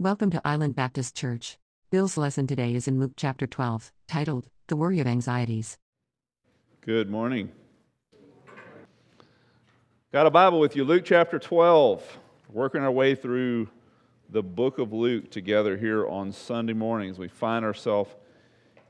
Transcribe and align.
Welcome 0.00 0.30
to 0.30 0.40
Island 0.44 0.76
Baptist 0.76 1.16
Church. 1.16 1.58
Bill's 1.90 2.16
lesson 2.16 2.46
today 2.46 2.72
is 2.76 2.86
in 2.86 3.00
Luke 3.00 3.14
chapter 3.16 3.48
12, 3.48 3.90
titled 4.06 4.46
The 4.68 4.76
Worry 4.76 5.00
of 5.00 5.08
Anxieties. 5.08 5.76
Good 6.82 7.10
morning. 7.10 7.50
Got 10.12 10.28
a 10.28 10.30
Bible 10.30 10.60
with 10.60 10.76
you, 10.76 10.84
Luke 10.84 11.02
chapter 11.04 11.40
12. 11.40 12.18
Working 12.52 12.82
our 12.82 12.92
way 12.92 13.16
through 13.16 13.70
the 14.30 14.40
book 14.40 14.78
of 14.78 14.92
Luke 14.92 15.32
together 15.32 15.76
here 15.76 16.06
on 16.06 16.30
Sunday 16.30 16.74
mornings. 16.74 17.18
We 17.18 17.26
find 17.26 17.64
ourselves 17.64 18.14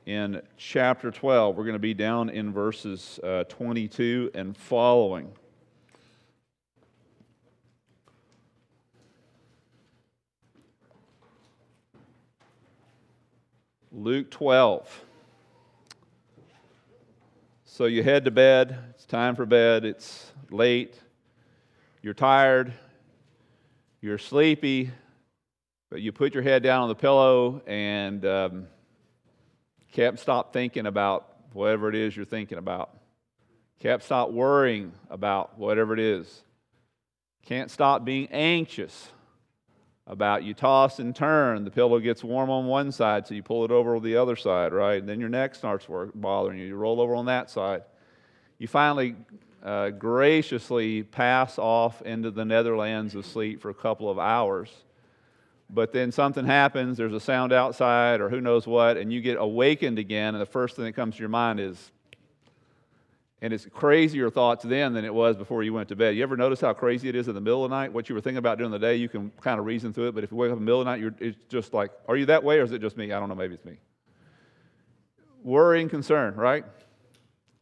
in 0.04 0.42
chapter 0.58 1.10
12. 1.10 1.56
We're 1.56 1.64
going 1.64 1.72
to 1.72 1.78
be 1.78 1.94
down 1.94 2.28
in 2.28 2.52
verses 2.52 3.18
uh, 3.24 3.44
22 3.44 4.32
and 4.34 4.54
following. 4.54 5.32
Luke 13.90 14.30
12. 14.30 15.04
So 17.64 17.86
you 17.86 18.02
head 18.02 18.26
to 18.26 18.30
bed. 18.30 18.78
It's 18.90 19.06
time 19.06 19.34
for 19.34 19.46
bed. 19.46 19.84
It's 19.84 20.30
late. 20.50 20.94
You're 22.02 22.14
tired. 22.14 22.72
You're 24.02 24.18
sleepy. 24.18 24.90
But 25.90 26.02
you 26.02 26.12
put 26.12 26.34
your 26.34 26.42
head 26.42 26.62
down 26.62 26.82
on 26.82 26.88
the 26.88 26.94
pillow 26.94 27.62
and 27.66 28.26
um, 28.26 28.66
can't 29.92 30.18
stop 30.18 30.52
thinking 30.52 30.86
about 30.86 31.26
whatever 31.54 31.88
it 31.88 31.94
is 31.94 32.14
you're 32.14 32.26
thinking 32.26 32.58
about. 32.58 32.90
Can't 33.80 34.02
stop 34.02 34.30
worrying 34.30 34.92
about 35.08 35.58
whatever 35.58 35.94
it 35.94 36.00
is. 36.00 36.42
Can't 37.46 37.70
stop 37.70 38.04
being 38.04 38.28
anxious 38.32 39.08
about 40.08 40.42
you 40.42 40.54
toss 40.54 40.98
and 40.98 41.14
turn. 41.14 41.64
The 41.64 41.70
pillow 41.70 42.00
gets 42.00 42.24
warm 42.24 42.50
on 42.50 42.66
one 42.66 42.90
side, 42.90 43.26
so 43.26 43.34
you 43.34 43.42
pull 43.42 43.64
it 43.64 43.70
over 43.70 43.94
on 43.94 44.02
the 44.02 44.16
other 44.16 44.36
side, 44.36 44.72
right? 44.72 44.98
And 44.98 45.08
then 45.08 45.20
your 45.20 45.28
neck 45.28 45.54
starts 45.54 45.86
bothering 46.14 46.58
you. 46.58 46.66
You 46.66 46.76
roll 46.76 47.00
over 47.00 47.14
on 47.14 47.26
that 47.26 47.50
side. 47.50 47.82
You 48.58 48.66
finally 48.66 49.14
uh, 49.62 49.90
graciously 49.90 51.02
pass 51.02 51.58
off 51.58 52.00
into 52.02 52.30
the 52.30 52.44
Netherlands 52.44 53.14
of 53.14 53.26
sleep 53.26 53.60
for 53.60 53.68
a 53.68 53.74
couple 53.74 54.10
of 54.10 54.18
hours. 54.18 54.70
But 55.70 55.92
then 55.92 56.10
something 56.10 56.46
happens, 56.46 56.96
there's 56.96 57.12
a 57.12 57.20
sound 57.20 57.52
outside, 57.52 58.22
or 58.22 58.30
who 58.30 58.40
knows 58.40 58.66
what, 58.66 58.96
and 58.96 59.12
you 59.12 59.20
get 59.20 59.36
awakened 59.38 59.98
again, 59.98 60.34
and 60.34 60.40
the 60.40 60.46
first 60.46 60.76
thing 60.76 60.86
that 60.86 60.94
comes 60.94 61.16
to 61.16 61.20
your 61.20 61.28
mind 61.28 61.60
is, 61.60 61.92
and 63.40 63.52
it's 63.52 63.66
crazier 63.66 64.30
thoughts 64.30 64.64
then 64.64 64.92
than 64.94 65.04
it 65.04 65.14
was 65.14 65.36
before 65.36 65.62
you 65.62 65.72
went 65.72 65.88
to 65.88 65.96
bed. 65.96 66.16
You 66.16 66.22
ever 66.22 66.36
notice 66.36 66.60
how 66.60 66.72
crazy 66.72 67.08
it 67.08 67.14
is 67.14 67.28
in 67.28 67.34
the 67.34 67.40
middle 67.40 67.64
of 67.64 67.70
the 67.70 67.76
night? 67.76 67.92
What 67.92 68.08
you 68.08 68.14
were 68.14 68.20
thinking 68.20 68.38
about 68.38 68.58
during 68.58 68.72
the 68.72 68.78
day, 68.78 68.96
you 68.96 69.08
can 69.08 69.30
kind 69.40 69.60
of 69.60 69.66
reason 69.66 69.92
through 69.92 70.08
it, 70.08 70.14
but 70.14 70.24
if 70.24 70.32
you 70.32 70.36
wake 70.36 70.50
up 70.50 70.58
in 70.58 70.64
the 70.64 70.64
middle 70.64 70.80
of 70.80 70.86
the 70.86 70.90
night, 70.90 71.14
it's 71.20 71.38
just 71.48 71.72
like, 71.72 71.92
are 72.08 72.16
you 72.16 72.26
that 72.26 72.42
way 72.42 72.58
or 72.58 72.64
is 72.64 72.72
it 72.72 72.80
just 72.80 72.96
me? 72.96 73.12
I 73.12 73.20
don't 73.20 73.28
know, 73.28 73.34
maybe 73.36 73.54
it's 73.54 73.64
me. 73.64 73.78
Worry 75.44 75.80
and 75.80 75.88
concern, 75.88 76.34
right? 76.34 76.64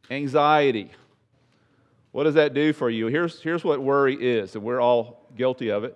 Anxiety. 0.09 0.91
What 2.11 2.23
does 2.23 2.33
that 2.33 2.55
do 2.55 2.73
for 2.73 2.89
you? 2.89 3.07
Here's, 3.07 3.41
here's 3.41 3.63
what 3.63 3.81
worry 3.81 4.15
is, 4.15 4.55
and 4.55 4.63
we're 4.63 4.81
all 4.81 5.29
guilty 5.35 5.69
of 5.69 5.83
it. 5.83 5.95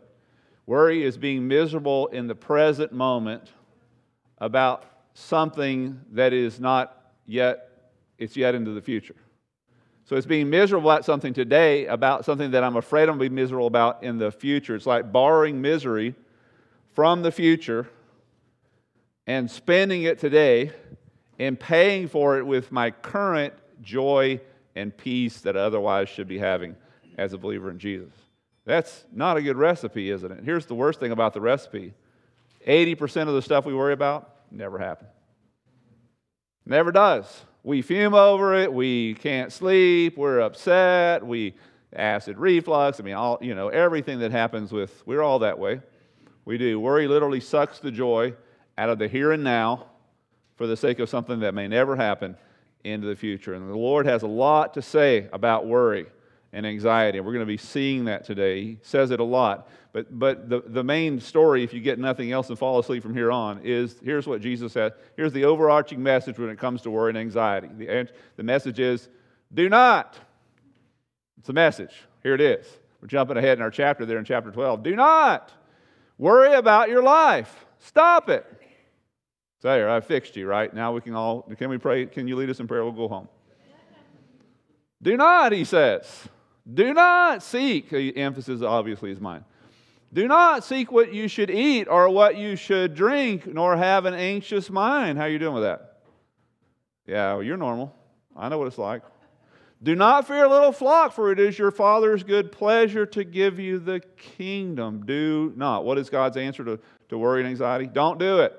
Worry 0.68 1.04
is 1.04 1.18
being 1.18 1.48
miserable 1.48 2.08
in 2.08 2.28
the 2.28 2.36
present 2.36 2.94
moment 2.94 3.52
about 4.38 4.86
something 5.16 6.00
that 6.12 6.34
is 6.34 6.59
not 6.59 7.14
yet, 7.26 7.92
it's 8.20 8.38
yet 8.38 8.54
into 8.54 8.72
the 8.72 8.82
future. 8.82 9.16
So 10.05 10.16
it's 10.16 10.25
being 10.25 10.49
miserable 10.49 10.89
about 10.89 11.05
something 11.05 11.33
today, 11.33 11.85
about 11.85 12.25
something 12.25 12.52
that 12.52 12.63
I'm 12.63 12.75
afraid 12.75 13.03
I'm 13.03 13.17
going 13.17 13.19
to 13.19 13.30
be 13.30 13.35
miserable 13.35 13.67
about 13.67 14.03
in 14.03 14.17
the 14.17 14.31
future. 14.31 14.75
It's 14.75 14.85
like 14.85 15.11
borrowing 15.11 15.61
misery 15.61 16.16
from 16.94 17.21
the 17.21 17.31
future 17.31 17.88
and 19.27 19.49
spending 19.49 20.03
it 20.03 20.19
today 20.19 20.72
and 21.39 21.59
paying 21.59 22.07
for 22.07 22.38
it 22.38 22.45
with 22.45 22.72
my 22.72 22.91
current 22.91 23.53
joy 23.81 24.41
and 24.75 24.95
peace 24.95 25.41
that 25.41 25.56
I 25.56 25.61
otherwise 25.61 26.09
should 26.09 26.28
be 26.28 26.38
having 26.38 26.75
as 27.17 27.34
a 27.34 27.38
believer 27.38 27.69
in 27.69 27.79
Jesus. 27.79 28.13
That's 28.66 29.06
not 29.11 29.38
a 29.38 29.41
good 29.41 29.57
recipe, 29.57 30.09
isn't 30.09 30.31
it? 30.31 30.44
Here's 30.44 30.66
the 30.66 30.75
worst 30.75 31.00
thing 31.00 31.11
about 31.11 31.34
the 31.34 31.41
recipe 31.41 31.94
80% 32.67 33.28
of 33.28 33.34
the 33.34 33.41
stuff 33.41 33.66
we 33.66 33.73
worry 33.73 33.94
about 33.94 34.35
never 34.51 34.78
happen. 34.78 35.07
Never 36.66 36.91
does. 36.91 37.44
We 37.63 37.81
fume 37.81 38.16
over 38.16 38.55
it. 38.55 38.73
We 38.73 39.13
can't 39.16 39.51
sleep. 39.51 40.17
We're 40.17 40.39
upset. 40.39 41.25
We 41.25 41.53
acid 41.94 42.38
reflux. 42.38 42.99
I 42.99 43.03
mean, 43.03 43.13
all 43.13 43.38
you 43.41 43.53
know, 43.53 43.69
everything 43.69 44.19
that 44.19 44.31
happens 44.31 44.72
with 44.72 45.03
we're 45.05 45.22
all 45.22 45.39
that 45.39 45.59
way. 45.59 45.81
We 46.45 46.57
do. 46.57 46.79
Worry 46.79 47.07
literally 47.07 47.39
sucks 47.39 47.79
the 47.79 47.91
joy 47.91 48.33
out 48.77 48.89
of 48.89 48.97
the 48.97 49.07
here 49.07 49.31
and 49.31 49.44
now 49.44 49.88
for 50.55 50.66
the 50.66 50.77
sake 50.77 50.99
of 50.99 51.09
something 51.09 51.41
that 51.41 51.53
may 51.53 51.67
never 51.67 51.95
happen 51.95 52.35
into 52.83 53.07
the 53.07 53.16
future. 53.16 53.53
And 53.53 53.69
the 53.69 53.78
Lord 53.78 54.05
has 54.07 54.23
a 54.23 54.28
lot 54.28 54.73
to 54.73 54.81
say 54.81 55.29
about 55.31 55.67
worry 55.67 56.07
and 56.53 56.66
anxiety. 56.66 57.17
And 57.17 57.25
we're 57.25 57.34
going 57.34 57.45
to 57.45 57.51
be 57.51 57.57
seeing 57.57 58.06
that 58.06 58.25
today. 58.25 58.62
He 58.62 58.78
says 58.81 59.12
it 59.12 59.19
a 59.19 59.23
lot. 59.23 59.69
But, 59.94 60.17
but 60.17 60.50
the, 60.50 60.62
the 60.66 60.84
main 60.84 61.19
story, 61.19 61.63
if 61.63 61.73
you 61.73 61.81
get 61.81 62.00
nothing 62.00 62.31
else 62.31 62.50
and 62.50 62.57
fall 62.57 62.79
asleep 62.79 63.03
from 63.03 63.13
here 63.13 63.31
on, 63.31 63.62
is 63.63 63.95
here's 64.03 64.25
what 64.25 64.41
Jesus 64.41 64.73
said. 64.73 64.94
Here's 65.17 65.34
the 65.34 65.45
overarching 65.45 66.01
message 66.01 66.40
when 66.40 66.50
it 66.50 66.57
comes 66.57 66.81
to 66.84 66.90
worry 66.90 67.09
and 67.09 67.17
anxiety. 67.17 67.69
The, 67.78 68.09
the 68.38 68.44
message 68.44 68.79
is 68.79 69.09
do 69.53 69.67
not. 69.67 70.17
It's 71.40 71.50
a 71.50 71.53
message. 71.53 71.94
Here 72.23 72.35
it 72.35 72.41
is. 72.41 72.66
We're 73.01 73.07
jumping 73.07 73.38
ahead 73.38 73.57
in 73.57 73.61
our 73.63 73.72
chapter 73.72 74.06
there 74.06 74.17
in 74.17 74.25
chapter 74.25 74.51
12. 74.51 74.84
Do 74.84 74.95
not 74.95 75.51
worry 76.17 76.53
about 76.53 76.90
your 76.90 77.03
life. 77.03 77.66
Stop 77.79 78.29
it. 78.29 78.45
There, 79.61 79.90
I 79.90 80.00
fixed 80.00 80.35
you, 80.35 80.47
right? 80.47 80.73
Now 80.73 80.94
we 80.94 81.01
can 81.01 81.13
all, 81.13 81.44
can 81.57 81.69
we 81.69 81.78
pray? 81.78 82.06
Can 82.07 82.28
you 82.28 82.35
lead 82.35 82.50
us 82.50 82.59
in 82.59 82.67
prayer? 82.67 82.84
We'll 82.84 82.94
go 82.94 83.07
home. 83.07 83.28
Do 85.01 85.17
not, 85.17 85.51
he 85.51 85.66
says. 85.66 86.28
Do 86.72 86.94
not 86.94 87.44
seek, 87.44 87.89
the 87.89 88.16
emphasis 88.17 88.61
obviously 88.61 89.11
is 89.11 89.19
mine. 89.19 89.44
Do 90.13 90.27
not 90.27 90.63
seek 90.63 90.91
what 90.91 91.13
you 91.13 91.27
should 91.27 91.49
eat 91.49 91.88
or 91.88 92.09
what 92.09 92.38
you 92.38 92.55
should 92.55 92.95
drink, 92.95 93.47
nor 93.47 93.77
have 93.77 94.05
an 94.05 94.13
anxious 94.13 94.69
mind. 94.69 95.17
How 95.17 95.23
are 95.23 95.29
you 95.29 95.39
doing 95.39 95.53
with 95.53 95.63
that? 95.63 95.99
Yeah, 97.07 97.33
well, 97.33 97.44
you're 97.44 97.57
normal. 97.57 97.95
I 98.35 98.49
know 98.49 98.57
what 98.57 98.67
it's 98.67 98.77
like. 98.77 99.03
Do 99.83 99.95
not 99.95 100.27
fear, 100.27 100.47
little 100.47 100.72
flock, 100.72 101.13
for 101.13 101.31
it 101.31 101.39
is 101.39 101.57
your 101.57 101.72
Father's 101.72 102.23
good 102.23 102.51
pleasure 102.51 103.05
to 103.07 103.23
give 103.23 103.57
you 103.57 103.79
the 103.79 103.99
kingdom. 103.99 105.05
Do 105.05 105.53
not. 105.55 105.85
What 105.85 105.97
is 105.97 106.09
God's 106.09 106.38
answer 106.38 106.63
to, 106.63 106.79
to 107.09 107.17
worry 107.17 107.41
and 107.41 107.49
anxiety? 107.49 107.88
Don't 107.88 108.19
do 108.19 108.41
it. 108.41 108.53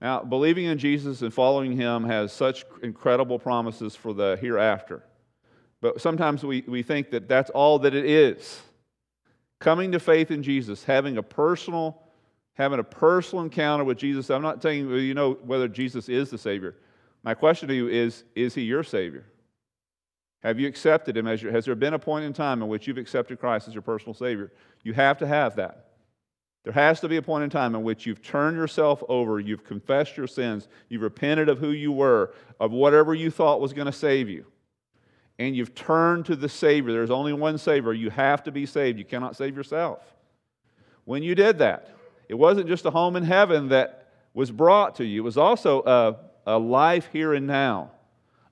Now, 0.00 0.22
believing 0.22 0.64
in 0.64 0.78
Jesus 0.78 1.20
and 1.20 1.32
following 1.32 1.76
Him 1.76 2.04
has 2.04 2.32
such 2.32 2.64
incredible 2.82 3.38
promises 3.38 3.94
for 3.94 4.14
the 4.14 4.38
hereafter. 4.40 5.02
But 5.84 6.00
sometimes 6.00 6.42
we, 6.42 6.64
we 6.66 6.82
think 6.82 7.10
that 7.10 7.28
that's 7.28 7.50
all 7.50 7.78
that 7.80 7.94
it 7.94 8.06
is. 8.06 8.62
Coming 9.60 9.92
to 9.92 10.00
faith 10.00 10.30
in 10.30 10.42
Jesus, 10.42 10.82
having 10.82 11.18
a 11.18 11.22
personal, 11.22 12.00
having 12.54 12.78
a 12.78 12.82
personal 12.82 13.44
encounter 13.44 13.84
with 13.84 13.98
Jesus. 13.98 14.30
I'm 14.30 14.40
not 14.40 14.62
saying 14.62 14.88
you 14.88 15.12
know 15.12 15.34
whether 15.44 15.68
Jesus 15.68 16.08
is 16.08 16.30
the 16.30 16.38
Savior. 16.38 16.74
My 17.22 17.34
question 17.34 17.68
to 17.68 17.74
you 17.74 17.88
is, 17.88 18.24
is 18.34 18.54
he 18.54 18.62
your 18.62 18.82
Savior? 18.82 19.26
Have 20.42 20.58
you 20.58 20.66
accepted 20.68 21.18
him 21.18 21.26
as 21.26 21.42
your, 21.42 21.52
has 21.52 21.66
there 21.66 21.74
been 21.74 21.92
a 21.92 21.98
point 21.98 22.24
in 22.24 22.32
time 22.32 22.62
in 22.62 22.68
which 22.68 22.86
you've 22.86 22.96
accepted 22.96 23.38
Christ 23.38 23.68
as 23.68 23.74
your 23.74 23.82
personal 23.82 24.14
Savior? 24.14 24.52
You 24.84 24.94
have 24.94 25.18
to 25.18 25.26
have 25.26 25.54
that. 25.56 25.90
There 26.62 26.72
has 26.72 26.98
to 27.00 27.10
be 27.10 27.18
a 27.18 27.22
point 27.22 27.44
in 27.44 27.50
time 27.50 27.74
in 27.74 27.82
which 27.82 28.06
you've 28.06 28.22
turned 28.22 28.56
yourself 28.56 29.02
over, 29.06 29.38
you've 29.38 29.64
confessed 29.64 30.16
your 30.16 30.28
sins, 30.28 30.66
you've 30.88 31.02
repented 31.02 31.50
of 31.50 31.58
who 31.58 31.72
you 31.72 31.92
were, 31.92 32.32
of 32.58 32.72
whatever 32.72 33.12
you 33.12 33.30
thought 33.30 33.60
was 33.60 33.74
going 33.74 33.84
to 33.84 33.92
save 33.92 34.30
you 34.30 34.46
and 35.38 35.56
you've 35.56 35.74
turned 35.74 36.26
to 36.26 36.36
the 36.36 36.48
Savior, 36.48 36.92
there's 36.92 37.10
only 37.10 37.32
one 37.32 37.58
Savior. 37.58 37.92
You 37.92 38.10
have 38.10 38.42
to 38.44 38.52
be 38.52 38.66
saved. 38.66 38.98
You 38.98 39.04
cannot 39.04 39.36
save 39.36 39.56
yourself. 39.56 40.00
When 41.04 41.22
you 41.22 41.34
did 41.34 41.58
that, 41.58 41.90
it 42.28 42.34
wasn't 42.34 42.68
just 42.68 42.84
a 42.84 42.90
home 42.90 43.16
in 43.16 43.24
heaven 43.24 43.68
that 43.68 44.08
was 44.32 44.50
brought 44.50 44.96
to 44.96 45.04
you, 45.04 45.22
it 45.22 45.24
was 45.24 45.38
also 45.38 45.82
a, 45.84 46.16
a 46.46 46.58
life 46.58 47.08
here 47.12 47.34
and 47.34 47.46
now 47.46 47.90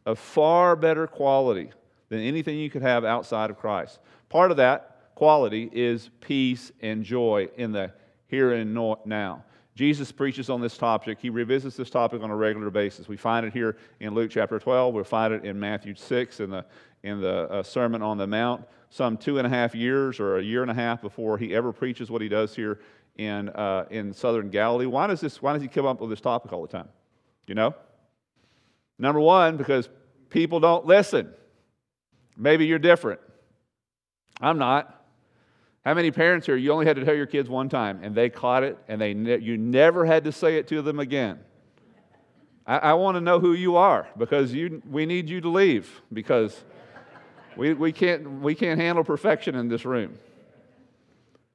of 0.06 0.18
far 0.18 0.76
better 0.76 1.06
quality 1.06 1.70
than 2.08 2.20
anything 2.20 2.58
you 2.58 2.70
could 2.70 2.82
have 2.82 3.04
outside 3.04 3.50
of 3.50 3.58
Christ. 3.58 3.98
Part 4.28 4.50
of 4.50 4.56
that 4.58 5.14
quality 5.14 5.68
is 5.72 6.10
peace 6.20 6.72
and 6.80 7.04
joy 7.04 7.48
in 7.56 7.72
the 7.72 7.92
here 8.26 8.52
and 8.52 8.74
now. 9.04 9.44
Jesus 9.74 10.12
preaches 10.12 10.50
on 10.50 10.60
this 10.60 10.76
topic. 10.76 11.18
He 11.20 11.30
revisits 11.30 11.76
this 11.76 11.88
topic 11.88 12.22
on 12.22 12.30
a 12.30 12.36
regular 12.36 12.68
basis. 12.70 13.08
We 13.08 13.16
find 13.16 13.46
it 13.46 13.52
here 13.54 13.76
in 14.00 14.14
Luke 14.14 14.30
chapter 14.30 14.58
12. 14.58 14.94
we 14.94 15.04
find 15.04 15.32
it 15.32 15.44
in 15.44 15.58
Matthew 15.58 15.94
6 15.94 16.40
in 16.40 16.50
the, 16.50 16.64
in 17.02 17.20
the 17.20 17.50
uh, 17.50 17.62
Sermon 17.62 18.02
on 18.02 18.18
the 18.18 18.26
Mount, 18.26 18.64
some 18.90 19.16
two 19.16 19.38
and 19.38 19.46
a 19.46 19.50
half 19.50 19.74
years 19.74 20.20
or 20.20 20.36
a 20.36 20.42
year 20.42 20.60
and 20.60 20.70
a 20.70 20.74
half 20.74 21.00
before 21.00 21.38
he 21.38 21.54
ever 21.54 21.72
preaches 21.72 22.10
what 22.10 22.20
he 22.20 22.28
does 22.28 22.54
here 22.54 22.80
in, 23.16 23.48
uh, 23.50 23.86
in 23.90 24.12
southern 24.12 24.50
Galilee. 24.50 24.86
Why 24.86 25.06
does, 25.06 25.20
this, 25.20 25.40
why 25.40 25.54
does 25.54 25.62
he 25.62 25.68
come 25.68 25.86
up 25.86 26.00
with 26.00 26.10
this 26.10 26.20
topic 26.20 26.52
all 26.52 26.62
the 26.62 26.68
time? 26.68 26.88
You 27.46 27.54
know? 27.54 27.74
Number 28.98 29.20
one, 29.20 29.56
because 29.56 29.88
people 30.28 30.60
don't 30.60 30.84
listen. 30.84 31.32
Maybe 32.36 32.66
you're 32.66 32.78
different. 32.78 33.20
I'm 34.40 34.58
not. 34.58 35.01
How 35.84 35.94
many 35.94 36.12
parents 36.12 36.46
here, 36.46 36.56
you 36.56 36.72
only 36.72 36.86
had 36.86 36.96
to 36.96 37.04
tell 37.04 37.14
your 37.14 37.26
kids 37.26 37.48
one 37.48 37.68
time 37.68 38.00
and 38.02 38.14
they 38.14 38.30
caught 38.30 38.62
it 38.62 38.78
and 38.86 39.00
they 39.00 39.14
ne- 39.14 39.38
you 39.38 39.56
never 39.58 40.06
had 40.06 40.24
to 40.24 40.32
say 40.32 40.56
it 40.56 40.68
to 40.68 40.80
them 40.80 41.00
again? 41.00 41.40
I, 42.64 42.78
I 42.78 42.92
want 42.94 43.16
to 43.16 43.20
know 43.20 43.40
who 43.40 43.52
you 43.52 43.76
are 43.76 44.06
because 44.16 44.52
you, 44.52 44.80
we 44.88 45.06
need 45.06 45.28
you 45.28 45.40
to 45.40 45.48
leave 45.48 46.00
because 46.12 46.62
we, 47.56 47.74
we, 47.74 47.90
can't, 47.90 48.40
we 48.40 48.54
can't 48.54 48.80
handle 48.80 49.02
perfection 49.02 49.56
in 49.56 49.68
this 49.68 49.84
room. 49.84 50.18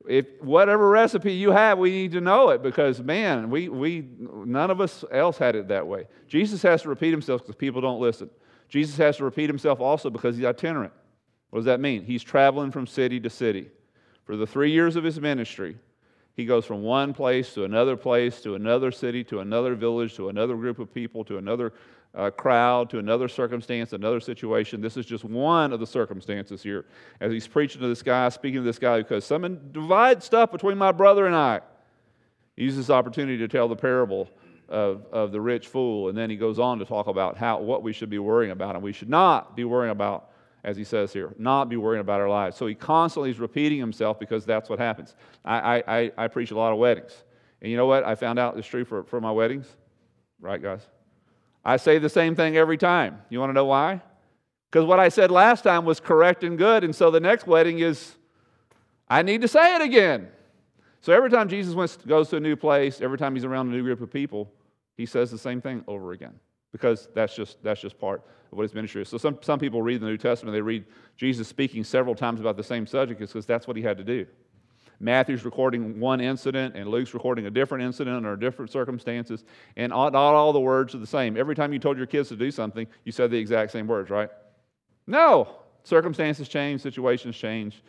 If 0.05 0.25
whatever 0.41 0.89
recipe 0.89 1.33
you 1.33 1.51
have, 1.51 1.77
we 1.77 1.91
need 1.91 2.11
to 2.13 2.21
know 2.21 2.49
it 2.49 2.61
because 2.61 3.01
man, 3.01 3.49
we, 3.49 3.69
we 3.69 4.07
none 4.19 4.71
of 4.71 4.81
us 4.81 5.05
else 5.09 5.37
had 5.37 5.55
it 5.55 5.69
that 5.69 5.87
way. 5.87 6.07
Jesus 6.27 6.61
has 6.63 6.81
to 6.81 6.89
repeat 6.89 7.11
himself 7.11 7.41
because 7.41 7.55
people 7.55 7.79
don't 7.79 8.01
listen. 8.01 8.29
Jesus 8.67 8.97
has 8.97 9.17
to 9.17 9.23
repeat 9.23 9.47
himself 9.49 9.79
also 9.79 10.09
because 10.09 10.35
he's 10.35 10.45
itinerant. 10.45 10.93
What 11.49 11.59
does 11.59 11.65
that 11.65 11.79
mean? 11.79 12.03
He's 12.03 12.23
traveling 12.23 12.71
from 12.71 12.87
city 12.87 13.19
to 13.21 13.29
city. 13.29 13.69
For 14.27 14.35
the 14.35 14.45
three 14.45 14.71
years 14.71 14.97
of 14.97 15.05
his 15.05 15.21
ministry, 15.21 15.77
he 16.35 16.45
goes 16.45 16.65
from 16.65 16.83
one 16.83 17.13
place 17.13 17.53
to 17.53 17.63
another 17.63 17.95
place, 17.95 18.41
to 18.41 18.55
another 18.55 18.91
city, 18.91 19.23
to 19.23 19.39
another 19.39 19.73
village, 19.73 20.15
to 20.17 20.27
another 20.27 20.57
group 20.57 20.79
of 20.79 20.93
people, 20.93 21.23
to 21.23 21.37
another 21.37 21.71
uh, 22.13 22.29
crowd, 22.31 22.89
to 22.89 22.99
another 22.99 23.29
circumstance, 23.29 23.93
another 23.93 24.19
situation. 24.19 24.81
This 24.81 24.97
is 24.97 25.05
just 25.05 25.23
one 25.23 25.71
of 25.71 25.79
the 25.79 25.87
circumstances 25.87 26.61
here. 26.61 26.85
As 27.21 27.31
he's 27.31 27.47
preaching 27.47 27.79
to 27.79 27.87
this 27.87 28.03
guy, 28.03 28.27
speaking 28.27 28.59
to 28.59 28.65
this 28.65 28.77
guy, 28.77 28.97
because 28.97 29.23
someone 29.23 29.69
divide 29.71 30.21
stuff 30.21 30.51
between 30.51 30.77
my 30.77 30.91
brother 30.91 31.25
and 31.25 31.35
I. 31.35 31.61
He 32.57 32.63
uses 32.63 32.87
this 32.87 32.89
opportunity 32.89 33.37
to 33.37 33.47
tell 33.47 33.69
the 33.69 33.77
parable 33.77 34.29
of, 34.67 35.05
of 35.13 35.31
the 35.31 35.39
rich 35.39 35.67
fool, 35.67 36.09
and 36.09 36.17
then 36.17 36.29
he 36.29 36.35
goes 36.35 36.59
on 36.59 36.79
to 36.79 36.85
talk 36.85 37.07
about 37.07 37.37
how 37.37 37.61
what 37.61 37.81
we 37.81 37.93
should 37.93 38.09
be 38.09 38.19
worrying 38.19 38.51
about, 38.51 38.75
and 38.75 38.83
we 38.83 38.91
should 38.91 39.09
not 39.09 39.55
be 39.55 39.63
worrying 39.63 39.91
about 39.91 40.31
as 40.67 40.75
he 40.75 40.83
says 40.83 41.13
here, 41.13 41.33
not 41.37 41.69
be 41.69 41.77
worrying 41.77 42.01
about 42.01 42.19
our 42.19 42.27
lives. 42.27 42.57
So 42.57 42.67
he 42.67 42.75
constantly 42.75 43.31
is 43.31 43.39
repeating 43.39 43.79
himself 43.79 44.19
because 44.19 44.45
that's 44.45 44.69
what 44.69 44.79
happens. 44.79 45.15
I, 45.45 45.81
I, 45.87 46.11
I 46.17 46.27
preach 46.27 46.51
a 46.51 46.57
lot 46.57 46.73
of 46.73 46.77
weddings. 46.77 47.23
And 47.61 47.71
you 47.71 47.77
know 47.77 47.85
what? 47.85 48.03
I 48.03 48.15
found 48.15 48.37
out 48.37 48.57
it's 48.57 48.67
true 48.67 48.83
for, 48.83 49.05
for 49.05 49.21
my 49.21 49.31
weddings. 49.31 49.65
Right, 50.41 50.61
guys? 50.61 50.81
I 51.63 51.77
say 51.77 51.99
the 51.99 52.09
same 52.09 52.35
thing 52.35 52.57
every 52.57 52.77
time. 52.77 53.21
You 53.29 53.39
want 53.39 53.51
to 53.51 53.53
know 53.53 53.63
why? 53.63 54.01
Because 54.69 54.85
what 54.85 54.99
I 54.99 55.07
said 55.07 55.31
last 55.31 55.61
time 55.61 55.85
was 55.85 56.01
correct 56.01 56.43
and 56.43 56.57
good. 56.57 56.83
And 56.83 56.93
so 56.93 57.11
the 57.11 57.21
next 57.21 57.47
wedding 57.47 57.79
is, 57.79 58.17
I 59.07 59.21
need 59.21 59.43
to 59.43 59.47
say 59.47 59.73
it 59.73 59.81
again. 59.81 60.27
So 60.99 61.13
every 61.13 61.29
time 61.29 61.47
Jesus 61.47 61.95
goes 62.05 62.27
to 62.31 62.35
a 62.35 62.41
new 62.41 62.57
place, 62.57 62.99
every 62.99 63.17
time 63.17 63.35
he's 63.35 63.45
around 63.45 63.69
a 63.69 63.71
new 63.71 63.83
group 63.83 64.01
of 64.01 64.11
people, 64.11 64.51
he 64.97 65.05
says 65.05 65.31
the 65.31 65.37
same 65.37 65.61
thing 65.61 65.85
over 65.87 66.11
again 66.11 66.37
because 66.71 67.07
that's 67.13 67.35
just, 67.35 67.61
that's 67.63 67.81
just 67.81 67.99
part 67.99 68.21
of 68.51 68.57
what 68.57 68.63
his 68.63 68.73
ministry 68.73 69.01
is. 69.01 69.09
So 69.09 69.17
some, 69.17 69.37
some 69.41 69.59
people 69.59 69.81
read 69.81 70.01
the 70.01 70.05
New 70.05 70.17
Testament, 70.17 70.53
they 70.53 70.61
read 70.61 70.85
Jesus 71.15 71.47
speaking 71.47 71.83
several 71.83 72.15
times 72.15 72.39
about 72.39 72.57
the 72.57 72.63
same 72.63 72.85
subject 72.85 73.19
because 73.19 73.45
that's 73.45 73.67
what 73.67 73.77
he 73.77 73.83
had 73.83 73.97
to 73.97 74.03
do. 74.03 74.25
Matthew's 74.99 75.45
recording 75.45 75.99
one 75.99 76.19
incident, 76.19 76.75
and 76.75 76.89
Luke's 76.89 77.13
recording 77.13 77.45
a 77.45 77.51
different 77.51 77.83
incident 77.83 78.25
or 78.25 78.35
different 78.35 78.71
circumstances, 78.71 79.43
and 79.75 79.91
not 79.91 80.15
all 80.15 80.51
the 80.51 80.59
words 80.59 80.95
are 80.95 80.97
the 80.97 81.05
same. 81.05 81.37
Every 81.37 81.55
time 81.55 81.71
you 81.71 81.79
told 81.79 81.97
your 81.97 82.07
kids 82.07 82.29
to 82.29 82.35
do 82.35 82.49
something, 82.49 82.87
you 83.03 83.11
said 83.11 83.29
the 83.29 83.37
exact 83.37 83.71
same 83.71 83.85
words, 83.87 84.09
right? 84.09 84.29
No. 85.05 85.49
Circumstances 85.83 86.49
change, 86.49 86.81
situations 86.81 87.37
change, 87.37 87.81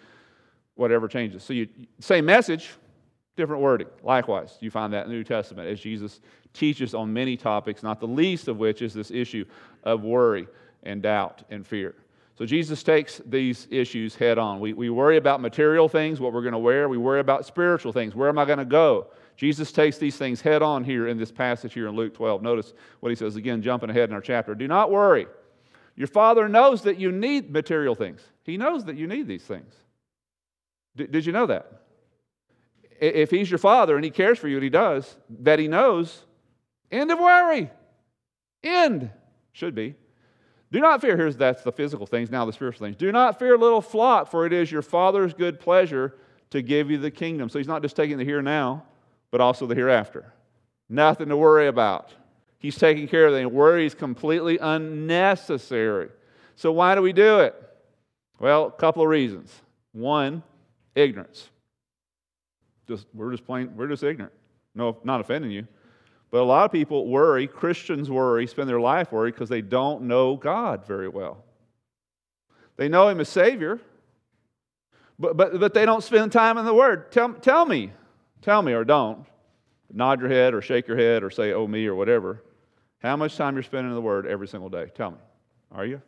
whatever 0.74 1.08
changes. 1.08 1.42
So 1.42 1.52
you 1.52 1.68
same 1.98 2.26
message, 2.26 2.70
different 3.38 3.62
wording. 3.62 3.88
Likewise, 4.02 4.58
you 4.60 4.70
find 4.70 4.92
that 4.92 5.04
in 5.04 5.10
the 5.10 5.16
New 5.16 5.24
Testament 5.24 5.68
as 5.68 5.80
Jesus 5.80 6.20
teaches 6.52 6.94
on 6.94 7.12
many 7.12 7.36
topics, 7.36 7.82
not 7.82 8.00
the 8.00 8.06
least 8.06 8.48
of 8.48 8.58
which 8.58 8.82
is 8.82 8.92
this 8.92 9.10
issue 9.10 9.46
of 9.84 10.02
worry 10.02 10.46
and 10.82 11.00
doubt 11.00 11.44
and 11.48 11.66
fear. 11.66 11.94
So 12.36 12.44
Jesus 12.44 12.82
takes 12.82 13.20
these 13.26 13.66
issues 13.70 14.14
head 14.14 14.38
on. 14.38 14.60
We, 14.60 14.72
we 14.72 14.90
worry 14.90 15.16
about 15.16 15.40
material 15.40 15.88
things, 15.88 16.20
what 16.20 16.32
we're 16.32 16.42
going 16.42 16.52
to 16.52 16.58
wear. 16.58 16.88
We 16.88 16.98
worry 16.98 17.20
about 17.20 17.46
spiritual 17.46 17.92
things. 17.92 18.14
Where 18.14 18.28
am 18.28 18.38
I 18.38 18.44
going 18.44 18.58
to 18.58 18.64
go? 18.64 19.08
Jesus 19.36 19.72
takes 19.72 19.98
these 19.98 20.16
things 20.16 20.40
head 20.40 20.62
on 20.62 20.84
here 20.84 21.08
in 21.08 21.16
this 21.16 21.32
passage 21.32 21.72
here 21.72 21.88
in 21.88 21.96
Luke 21.96 22.14
12. 22.14 22.42
Notice 22.42 22.74
what 23.00 23.10
he 23.10 23.16
says 23.16 23.36
again, 23.36 23.62
jumping 23.62 23.88
ahead 23.88 24.08
in 24.08 24.14
our 24.14 24.20
chapter. 24.20 24.54
Do 24.54 24.68
not 24.68 24.90
worry. 24.90 25.26
Your 25.96 26.08
Father 26.08 26.48
knows 26.48 26.82
that 26.82 26.98
you 26.98 27.10
need 27.10 27.50
material 27.50 27.94
things, 27.94 28.20
He 28.44 28.56
knows 28.56 28.84
that 28.84 28.96
you 28.96 29.06
need 29.06 29.26
these 29.26 29.44
things. 29.44 29.74
D- 30.96 31.06
did 31.06 31.26
you 31.26 31.32
know 31.32 31.46
that? 31.46 31.72
If 33.00 33.30
He's 33.30 33.50
your 33.50 33.58
Father 33.58 33.96
and 33.96 34.04
He 34.04 34.10
cares 34.10 34.38
for 34.38 34.48
you, 34.48 34.56
and 34.56 34.64
He 34.64 34.70
does, 34.70 35.16
that 35.40 35.58
He 35.58 35.68
knows, 35.68 36.24
end 36.90 37.10
of 37.10 37.18
worry. 37.18 37.70
End. 38.62 39.10
Should 39.52 39.74
be. 39.74 39.94
Do 40.70 40.80
not 40.80 41.00
fear. 41.00 41.16
Here's 41.16 41.36
that's 41.36 41.62
the 41.62 41.72
physical 41.72 42.06
things, 42.06 42.30
now 42.30 42.44
the 42.44 42.52
spiritual 42.52 42.86
things. 42.86 42.96
Do 42.96 43.10
not 43.10 43.38
fear, 43.38 43.56
little 43.56 43.80
flock, 43.80 44.30
for 44.30 44.44
it 44.46 44.52
is 44.52 44.70
your 44.70 44.82
Father's 44.82 45.32
good 45.32 45.58
pleasure 45.60 46.16
to 46.50 46.62
give 46.62 46.90
you 46.90 46.98
the 46.98 47.10
kingdom. 47.10 47.48
So 47.48 47.58
he's 47.58 47.68
not 47.68 47.82
just 47.82 47.96
taking 47.96 48.18
the 48.18 48.24
here 48.24 48.42
now, 48.42 48.84
but 49.30 49.40
also 49.40 49.66
the 49.66 49.74
hereafter. 49.74 50.32
Nothing 50.88 51.28
to 51.28 51.36
worry 51.36 51.68
about. 51.68 52.14
He's 52.58 52.76
taking 52.76 53.06
care 53.08 53.26
of 53.26 53.34
them. 53.34 53.52
Worry 53.52 53.86
is 53.86 53.94
completely 53.94 54.58
unnecessary. 54.58 56.10
So 56.56 56.72
why 56.72 56.94
do 56.94 57.02
we 57.02 57.12
do 57.12 57.40
it? 57.40 57.54
Well, 58.40 58.66
a 58.66 58.72
couple 58.72 59.02
of 59.02 59.08
reasons. 59.08 59.54
One, 59.92 60.42
ignorance. 60.94 61.50
Just 62.88 63.06
we're 63.14 63.30
just 63.30 63.44
plain 63.44 63.76
we're 63.76 63.86
just 63.86 64.02
ignorant. 64.02 64.32
No, 64.74 64.98
not 65.04 65.20
offending 65.20 65.50
you. 65.50 65.66
But 66.30 66.40
a 66.40 66.44
lot 66.44 66.64
of 66.64 66.72
people 66.72 67.06
worry, 67.06 67.46
Christians 67.46 68.10
worry, 68.10 68.46
spend 68.46 68.68
their 68.68 68.80
life 68.80 69.12
worried 69.12 69.34
because 69.34 69.48
they 69.48 69.62
don't 69.62 70.02
know 70.02 70.36
God 70.36 70.86
very 70.86 71.08
well. 71.08 71.44
They 72.76 72.88
know 72.88 73.08
Him 73.08 73.20
as 73.20 73.28
Savior, 73.28 73.80
but, 75.18 75.36
but, 75.36 75.58
but 75.58 75.74
they 75.74 75.84
don't 75.84 76.04
spend 76.04 76.30
time 76.32 76.58
in 76.58 76.64
the 76.64 76.74
Word. 76.74 77.10
Tell, 77.10 77.32
tell 77.32 77.64
me, 77.64 77.92
tell 78.42 78.62
me, 78.62 78.72
or 78.72 78.84
don't. 78.84 79.26
Nod 79.90 80.20
your 80.20 80.28
head, 80.28 80.52
or 80.52 80.60
shake 80.60 80.86
your 80.86 80.98
head, 80.98 81.24
or 81.24 81.30
say, 81.30 81.52
oh, 81.54 81.66
me, 81.66 81.86
or 81.86 81.94
whatever. 81.94 82.42
How 82.98 83.16
much 83.16 83.36
time 83.36 83.54
you're 83.54 83.62
spending 83.62 83.90
in 83.90 83.94
the 83.94 84.02
Word 84.02 84.26
every 84.26 84.46
single 84.46 84.68
day? 84.68 84.86
Tell 84.94 85.12
me. 85.12 85.18
Are 85.72 85.86
you? 85.86 86.02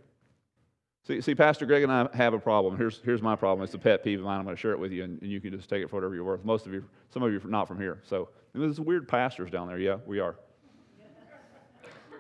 See, 1.07 1.21
see, 1.23 1.35
Pastor 1.35 1.65
Greg 1.65 1.83
and 1.83 1.91
I 1.91 2.09
have 2.15 2.35
a 2.35 2.39
problem. 2.39 2.77
Here's, 2.77 3.01
here's 3.03 3.23
my 3.23 3.35
problem. 3.35 3.65
It's 3.65 3.75
a 3.75 3.79
pet 3.79 4.05
peeve 4.05 4.19
of 4.19 4.27
mine. 4.27 4.39
I'm 4.39 4.45
going 4.45 4.55
to 4.55 4.61
share 4.61 4.73
it 4.73 4.79
with 4.79 4.93
you, 4.93 5.05
and, 5.05 5.21
and 5.23 5.31
you 5.31 5.41
can 5.41 5.51
just 5.53 5.69
take 5.69 5.83
it 5.83 5.89
for 5.89 5.97
whatever 5.97 6.15
you're 6.15 6.25
worth. 6.25 6.45
Most 6.45 6.67
of 6.67 6.75
you, 6.75 6.85
some 7.09 7.23
of 7.23 7.33
you 7.33 7.41
are 7.43 7.49
not 7.49 7.67
from 7.67 7.79
here. 7.79 8.01
So 8.05 8.29
there's 8.53 8.79
weird 8.79 9.09
pastors 9.09 9.51
down 9.51 9.69
there. 9.69 9.79
Yeah, 9.79 9.97
we 10.07 10.21
are. 10.21 10.37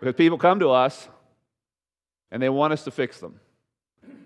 because 0.01 0.15
people 0.15 0.39
come 0.39 0.61
to 0.61 0.71
us, 0.71 1.09
and 2.31 2.43
they 2.43 2.49
want 2.49 2.73
us 2.73 2.85
to 2.85 2.91
fix 2.91 3.21
them. 3.21 3.39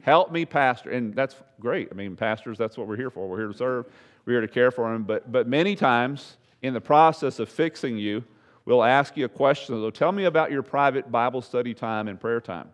Help 0.02 0.30
me, 0.30 0.44
pastor. 0.44 0.90
And 0.90 1.14
that's 1.14 1.34
great. 1.58 1.88
I 1.90 1.94
mean, 1.94 2.14
pastors, 2.14 2.56
that's 2.56 2.78
what 2.78 2.86
we're 2.86 2.96
here 2.96 3.10
for. 3.10 3.28
We're 3.28 3.38
here 3.38 3.48
to 3.48 3.54
serve. 3.54 3.86
We're 4.24 4.34
here 4.34 4.40
to 4.42 4.48
care 4.48 4.70
for 4.70 4.92
them. 4.92 5.02
But, 5.02 5.32
but 5.32 5.48
many 5.48 5.74
times, 5.74 6.36
in 6.62 6.74
the 6.74 6.80
process 6.80 7.40
of 7.40 7.48
fixing 7.48 7.98
you, 7.98 8.22
we'll 8.66 8.84
ask 8.84 9.16
you 9.16 9.24
a 9.24 9.28
question. 9.28 9.74
So 9.74 9.90
tell 9.90 10.12
me 10.12 10.24
about 10.24 10.52
your 10.52 10.62
private 10.62 11.10
Bible 11.10 11.43
study 11.43 11.74
time 11.74 12.06
and 12.06 12.20
prayer 12.20 12.40
time 12.40 12.69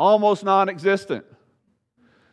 almost 0.00 0.42
non 0.42 0.70
existent. 0.70 1.24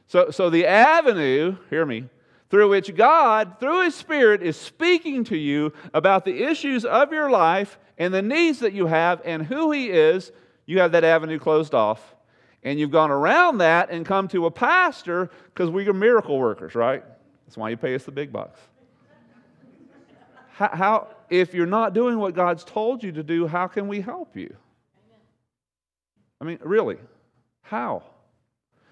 So, 0.07 0.31
so 0.31 0.50
the 0.50 0.65
avenue, 0.65 1.57
hear 1.69 1.86
me, 1.86 2.05
through 2.50 2.69
which 2.69 2.95
God, 2.95 3.59
through 3.59 3.83
His 3.83 3.93
Spirit, 3.93 4.41
is 4.41 4.55
speaking 4.55 5.25
to 5.25 5.38
you 5.38 5.74
about 5.93 6.24
the 6.24 6.43
issues 6.43 6.86
of 6.86 7.12
your 7.12 7.29
life 7.29 7.77
and 7.97 8.13
the 8.13 8.21
needs 8.21 8.59
that 8.59 8.71
you 8.71 8.88
have 8.88 9.21
and 9.25 9.43
who 9.43 9.71
He 9.71 9.89
is, 9.89 10.31
you 10.65 10.79
have 10.79 10.93
that 10.93 11.03
avenue 11.03 11.39
closed 11.39 11.74
off. 11.74 12.15
And 12.63 12.79
you've 12.79 12.91
gone 12.91 13.12
around 13.12 13.59
that 13.59 13.89
and 13.91 14.05
come 14.05 14.29
to 14.29 14.45
a 14.45 14.51
pastor 14.51 15.29
because 15.53 15.69
we 15.69 15.88
are 15.88 15.93
miracle 15.93 16.39
workers, 16.39 16.74
right? 16.74 17.03
That's 17.45 17.57
why 17.57 17.69
you 17.69 17.77
pay 17.77 17.95
us 17.95 18.03
the 18.03 18.12
big 18.12 18.31
bucks. 18.31 18.59
How, 20.53 20.69
how, 20.74 21.07
if 21.29 21.53
you're 21.53 21.65
not 21.65 21.93
doing 21.93 22.17
what 22.17 22.33
God's 22.33 22.63
told 22.63 23.03
you 23.03 23.12
to 23.12 23.24
do, 23.24 23.45
how 23.45 23.67
can 23.67 23.88
we 23.88 24.01
help 24.01 24.36
you? 24.36 24.55
I 26.41 26.45
mean, 26.45 26.59
really. 26.62 26.97
How? 27.67 28.03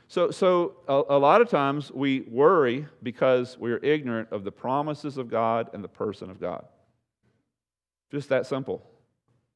So, 0.09 0.31
so 0.31 0.75
a, 0.87 1.15
a, 1.15 1.17
lot 1.17 1.41
of 1.41 1.49
times 1.49 1.91
we 1.91 2.21
worry 2.21 2.85
because 3.01 3.57
we're 3.57 3.77
ignorant 3.77 4.29
of 4.31 4.43
the 4.43 4.51
promises 4.51 5.17
of 5.17 5.29
God 5.29 5.69
and 5.73 5.83
the 5.83 5.87
person 5.87 6.29
of 6.29 6.41
God. 6.41 6.65
Just 8.11 8.29
that 8.29 8.45
simple. 8.45 8.85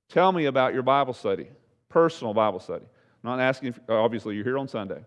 Tell 0.08 0.32
me 0.32 0.46
about 0.46 0.74
your 0.74 0.84
Bible 0.84 1.14
study, 1.14 1.48
personal 1.90 2.34
Bible 2.34 2.62
study. 2.62 2.86
I'm 3.24 3.30
not 3.30 3.42
asking, 3.42 3.70
if, 3.70 3.80
obviously, 3.90 4.36
you're 4.36 4.46
here 4.46 4.58
on 4.58 4.70
Sunday. 4.70 5.04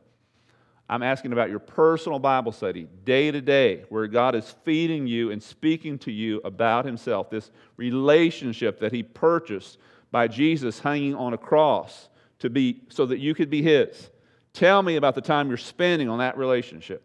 I'm 0.90 1.02
asking 1.02 1.32
about 1.32 1.48
your 1.48 1.58
personal 1.58 2.18
Bible 2.18 2.52
study, 2.52 2.86
day 3.04 3.30
to 3.30 3.40
day, 3.40 3.84
where 3.88 4.06
God 4.06 4.34
is 4.34 4.54
feeding 4.62 5.06
you 5.06 5.30
and 5.30 5.42
speaking 5.42 5.98
to 6.00 6.12
you 6.12 6.42
about 6.44 6.84
Himself, 6.84 7.30
this 7.30 7.50
relationship 7.78 8.78
that 8.80 8.92
He 8.92 9.02
purchased 9.02 9.78
by 10.10 10.28
Jesus 10.28 10.80
hanging 10.80 11.14
on 11.14 11.32
a 11.32 11.38
cross 11.38 12.10
to 12.42 12.50
be 12.50 12.82
so 12.88 13.06
that 13.06 13.18
you 13.18 13.34
could 13.34 13.50
be 13.50 13.62
his. 13.62 14.10
Tell 14.52 14.82
me 14.82 14.96
about 14.96 15.14
the 15.14 15.20
time 15.20 15.48
you're 15.48 15.56
spending 15.56 16.08
on 16.08 16.18
that 16.18 16.36
relationship. 16.36 17.02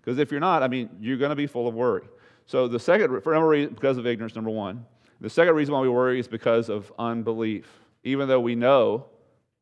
Because 0.00 0.18
if 0.18 0.30
you're 0.30 0.40
not, 0.40 0.62
I 0.62 0.68
mean, 0.68 0.88
you're 1.00 1.16
going 1.16 1.30
to 1.30 1.36
be 1.36 1.46
full 1.46 1.66
of 1.66 1.74
worry. 1.74 2.04
So 2.46 2.68
the 2.68 2.78
second, 2.78 3.22
for 3.22 3.32
number 3.32 3.48
reason, 3.48 3.74
because 3.74 3.98
of 3.98 4.06
ignorance, 4.06 4.34
number 4.34 4.50
one. 4.50 4.86
The 5.20 5.30
second 5.30 5.54
reason 5.54 5.74
why 5.74 5.80
we 5.80 5.88
worry 5.88 6.20
is 6.20 6.28
because 6.28 6.68
of 6.68 6.92
unbelief. 6.98 7.66
Even 8.04 8.28
though 8.28 8.40
we 8.40 8.54
know, 8.54 9.06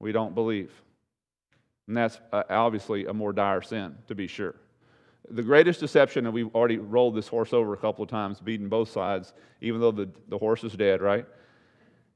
we 0.01 0.13
don't 0.13 0.35
believe. 0.35 0.73
And 1.87 1.97
that's 1.97 2.19
uh, 2.33 2.43
obviously 2.51 3.07
a 3.07 3.13
more 3.13 3.33
dire 3.33 3.63
sin, 3.63 3.97
to 4.09 4.15
be 4.15 4.27
sure. 4.27 4.57
the 5.31 5.43
greatest 5.43 5.81
deception, 5.81 6.27
and 6.27 6.35
we've 6.35 6.55
already 6.55 6.79
rolled 6.79 7.15
this 7.15 7.29
horse 7.29 7.53
over 7.53 7.73
a 7.75 7.77
couple 7.77 8.03
of 8.03 8.11
times, 8.11 8.41
beating 8.41 8.69
both 8.69 8.91
sides, 8.91 9.33
even 9.61 9.81
though 9.81 9.93
the, 9.93 10.09
the 10.29 10.39
horse 10.39 10.65
is 10.65 10.73
dead, 10.73 11.01
right? 11.01 11.27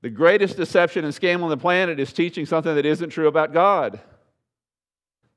The 0.07 0.11
greatest 0.11 0.57
deception 0.57 1.05
and 1.05 1.13
scam 1.13 1.43
on 1.43 1.51
the 1.51 1.57
planet 1.57 1.99
is 1.99 2.13
teaching 2.13 2.47
something 2.47 2.73
that 2.77 2.87
isn't 2.87 3.11
true 3.11 3.27
about 3.27 3.53
God. 3.53 3.99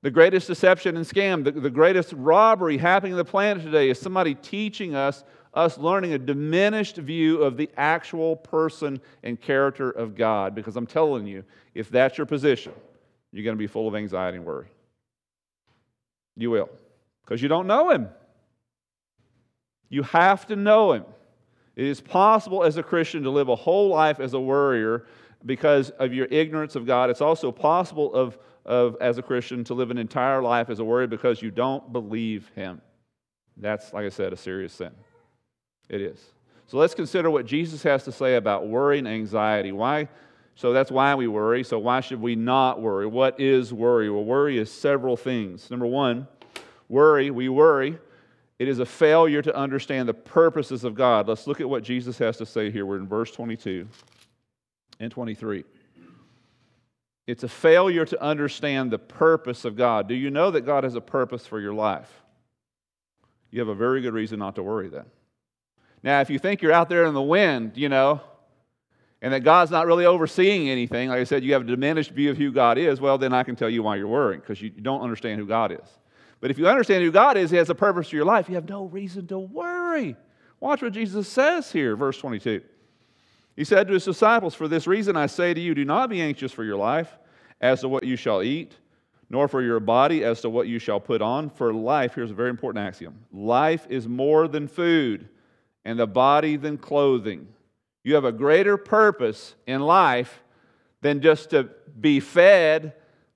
The 0.03 0.11
greatest 0.11 0.45
deception 0.45 0.95
and 0.95 1.03
scam, 1.03 1.43
the, 1.43 1.49
the 1.49 1.71
greatest 1.71 2.13
robbery 2.13 2.77
happening 2.77 3.13
on 3.13 3.17
the 3.17 3.25
planet 3.25 3.63
today 3.63 3.89
is 3.89 3.97
somebody 3.97 4.35
teaching 4.35 4.93
us, 4.93 5.23
us 5.55 5.79
learning 5.79 6.13
a 6.13 6.19
diminished 6.19 6.97
view 6.97 7.41
of 7.41 7.57
the 7.57 7.67
actual 7.77 8.35
person 8.35 9.01
and 9.23 9.41
character 9.41 9.89
of 9.89 10.13
God. 10.13 10.53
Because 10.53 10.75
I'm 10.75 10.85
telling 10.85 11.25
you, 11.25 11.43
if 11.73 11.89
that's 11.89 12.19
your 12.19 12.27
position, 12.27 12.73
you're 13.31 13.43
going 13.43 13.55
to 13.55 13.59
be 13.59 13.65
full 13.65 13.87
of 13.87 13.95
anxiety 13.95 14.37
and 14.37 14.45
worry. 14.45 14.67
You 16.37 16.51
will, 16.51 16.69
because 17.25 17.41
you 17.41 17.49
don't 17.49 17.65
know 17.65 17.89
Him. 17.89 18.07
You 19.89 20.03
have 20.03 20.45
to 20.45 20.55
know 20.55 20.91
Him. 20.91 21.05
It 21.79 21.85
is 21.85 22.01
possible 22.01 22.65
as 22.65 22.75
a 22.75 22.83
Christian 22.83 23.23
to 23.23 23.29
live 23.29 23.47
a 23.47 23.55
whole 23.55 23.87
life 23.87 24.19
as 24.19 24.33
a 24.33 24.39
worrier 24.39 25.05
because 25.45 25.91
of 25.91 26.13
your 26.13 26.25
ignorance 26.25 26.75
of 26.75 26.85
God. 26.85 27.09
It's 27.09 27.21
also 27.21 27.53
possible 27.53 28.13
of, 28.13 28.37
of 28.65 28.97
as 28.99 29.17
a 29.17 29.21
Christian 29.21 29.63
to 29.63 29.73
live 29.73 29.89
an 29.89 29.97
entire 29.97 30.41
life 30.41 30.69
as 30.69 30.79
a 30.79 30.83
worrier 30.83 31.07
because 31.07 31.41
you 31.41 31.51
don't 31.51 31.93
believe 31.93 32.51
Him. 32.53 32.81
That's, 33.55 33.93
like 33.93 34.05
I 34.05 34.09
said, 34.09 34.33
a 34.33 34.35
serious 34.35 34.73
sin. 34.73 34.91
It 35.87 36.01
is. 36.01 36.19
So 36.67 36.77
let's 36.77 36.93
consider 36.93 37.29
what 37.29 37.45
Jesus 37.45 37.81
has 37.83 38.03
to 38.03 38.11
say 38.11 38.35
about 38.35 38.67
worry 38.67 38.99
and 38.99 39.07
anxiety. 39.07 39.71
Why? 39.71 40.09
So 40.55 40.73
that's 40.73 40.91
why 40.91 41.15
we 41.15 41.29
worry. 41.29 41.63
So 41.63 41.79
why 41.79 42.01
should 42.01 42.19
we 42.19 42.35
not 42.35 42.81
worry? 42.81 43.07
What 43.07 43.39
is 43.39 43.71
worry? 43.71 44.09
Well, 44.09 44.25
worry 44.25 44.57
is 44.57 44.69
several 44.69 45.15
things. 45.15 45.71
Number 45.71 45.87
one, 45.87 46.27
worry, 46.89 47.31
we 47.31 47.47
worry. 47.47 47.99
It 48.59 48.67
is 48.67 48.79
a 48.79 48.85
failure 48.85 49.41
to 49.41 49.55
understand 49.55 50.09
the 50.09 50.13
purposes 50.13 50.83
of 50.83 50.93
God. 50.93 51.27
Let's 51.29 51.47
look 51.47 51.61
at 51.61 51.69
what 51.69 51.81
Jesus 51.81 52.17
has 52.17 52.37
to 52.37 52.45
say 52.45 52.69
here. 52.69 52.85
We're 52.85 52.97
in 52.97 53.07
verse 53.07 53.31
22 53.31 53.87
and 54.99 55.09
23. 55.11 55.63
It's 57.25 57.43
a 57.43 57.47
failure 57.47 58.05
to 58.05 58.21
understand 58.21 58.91
the 58.91 58.99
purpose 58.99 59.63
of 59.63 59.77
God. 59.77 60.09
Do 60.09 60.15
you 60.15 60.29
know 60.29 60.51
that 60.51 60.61
God 60.61 60.83
has 60.83 60.95
a 60.95 61.01
purpose 61.01 61.45
for 61.45 61.59
your 61.59 61.73
life? 61.73 62.11
You 63.49 63.59
have 63.59 63.69
a 63.69 63.75
very 63.75 64.01
good 64.01 64.13
reason 64.13 64.39
not 64.39 64.55
to 64.55 64.63
worry 64.63 64.89
then. 64.89 65.05
Now, 66.03 66.21
if 66.21 66.29
you 66.29 66.39
think 66.39 66.61
you're 66.61 66.73
out 66.73 66.89
there 66.89 67.05
in 67.05 67.13
the 67.13 67.21
wind, 67.21 67.73
you 67.75 67.87
know, 67.87 68.21
and 69.21 69.33
that 69.33 69.41
God's 69.41 69.71
not 69.71 69.85
really 69.85 70.05
overseeing 70.05 70.69
anything, 70.69 71.09
like 71.09 71.19
I 71.19 71.23
said, 71.23 71.43
you 71.43 71.53
have 71.53 71.61
a 71.61 71.65
diminished 71.65 72.11
view 72.11 72.31
of 72.31 72.37
who 72.37 72.51
God 72.51 72.77
is, 72.77 72.99
well, 72.99 73.17
then 73.17 73.33
I 73.33 73.43
can 73.43 73.55
tell 73.55 73.69
you 73.69 73.83
why 73.83 73.97
you're 73.97 74.07
worrying, 74.07 74.39
because 74.39 74.61
you 74.61 74.69
don't 74.69 75.01
understand 75.01 75.39
who 75.39 75.45
God 75.45 75.71
is. 75.71 75.99
But 76.41 76.51
if 76.51 76.57
you 76.57 76.67
understand 76.67 77.03
who 77.03 77.11
God 77.11 77.37
is, 77.37 77.51
He 77.51 77.57
has 77.57 77.69
a 77.69 77.75
purpose 77.75 78.09
for 78.09 78.15
your 78.15 78.25
life, 78.25 78.47
you 78.49 78.55
have 78.55 78.69
no 78.69 78.85
reason 78.85 79.27
to 79.27 79.39
worry. 79.39 80.15
Watch 80.59 80.81
what 80.81 80.93
Jesus 80.93 81.27
says 81.27 81.71
here, 81.71 81.95
verse 81.95 82.17
22. 82.17 82.61
He 83.55 83.63
said 83.65 83.87
to 83.87 83.93
his 83.93 84.05
disciples, 84.05 84.55
For 84.55 84.67
this 84.67 84.87
reason 84.87 85.17
I 85.17 85.25
say 85.25 85.53
to 85.53 85.59
you, 85.59 85.75
do 85.75 85.85
not 85.85 86.09
be 86.09 86.21
anxious 86.21 86.51
for 86.51 86.63
your 86.63 86.77
life 86.77 87.17
as 87.59 87.81
to 87.81 87.89
what 87.89 88.05
you 88.05 88.15
shall 88.15 88.41
eat, 88.41 88.73
nor 89.29 89.47
for 89.47 89.61
your 89.61 89.79
body 89.79 90.23
as 90.23 90.41
to 90.41 90.49
what 90.49 90.67
you 90.67 90.79
shall 90.79 90.99
put 90.99 91.21
on. 91.21 91.49
For 91.49 91.73
life, 91.73 92.15
here's 92.15 92.31
a 92.31 92.35
very 92.35 92.49
important 92.49 92.85
axiom 92.85 93.19
life 93.33 93.85
is 93.89 94.07
more 94.07 94.47
than 94.47 94.67
food, 94.67 95.27
and 95.83 95.99
the 95.99 96.07
body 96.07 96.55
than 96.55 96.77
clothing. 96.77 97.47
You 98.03 98.15
have 98.15 98.25
a 98.25 98.31
greater 98.31 98.77
purpose 98.77 99.55
in 99.67 99.81
life 99.81 100.41
than 101.01 101.21
just 101.21 101.49
to 101.49 101.69
be 101.99 102.19
fed, 102.19 102.93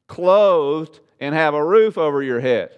clothed, 0.08 1.00
and 1.20 1.36
have 1.36 1.54
a 1.54 1.64
roof 1.64 1.98
over 1.98 2.24
your 2.24 2.40
head. 2.40 2.78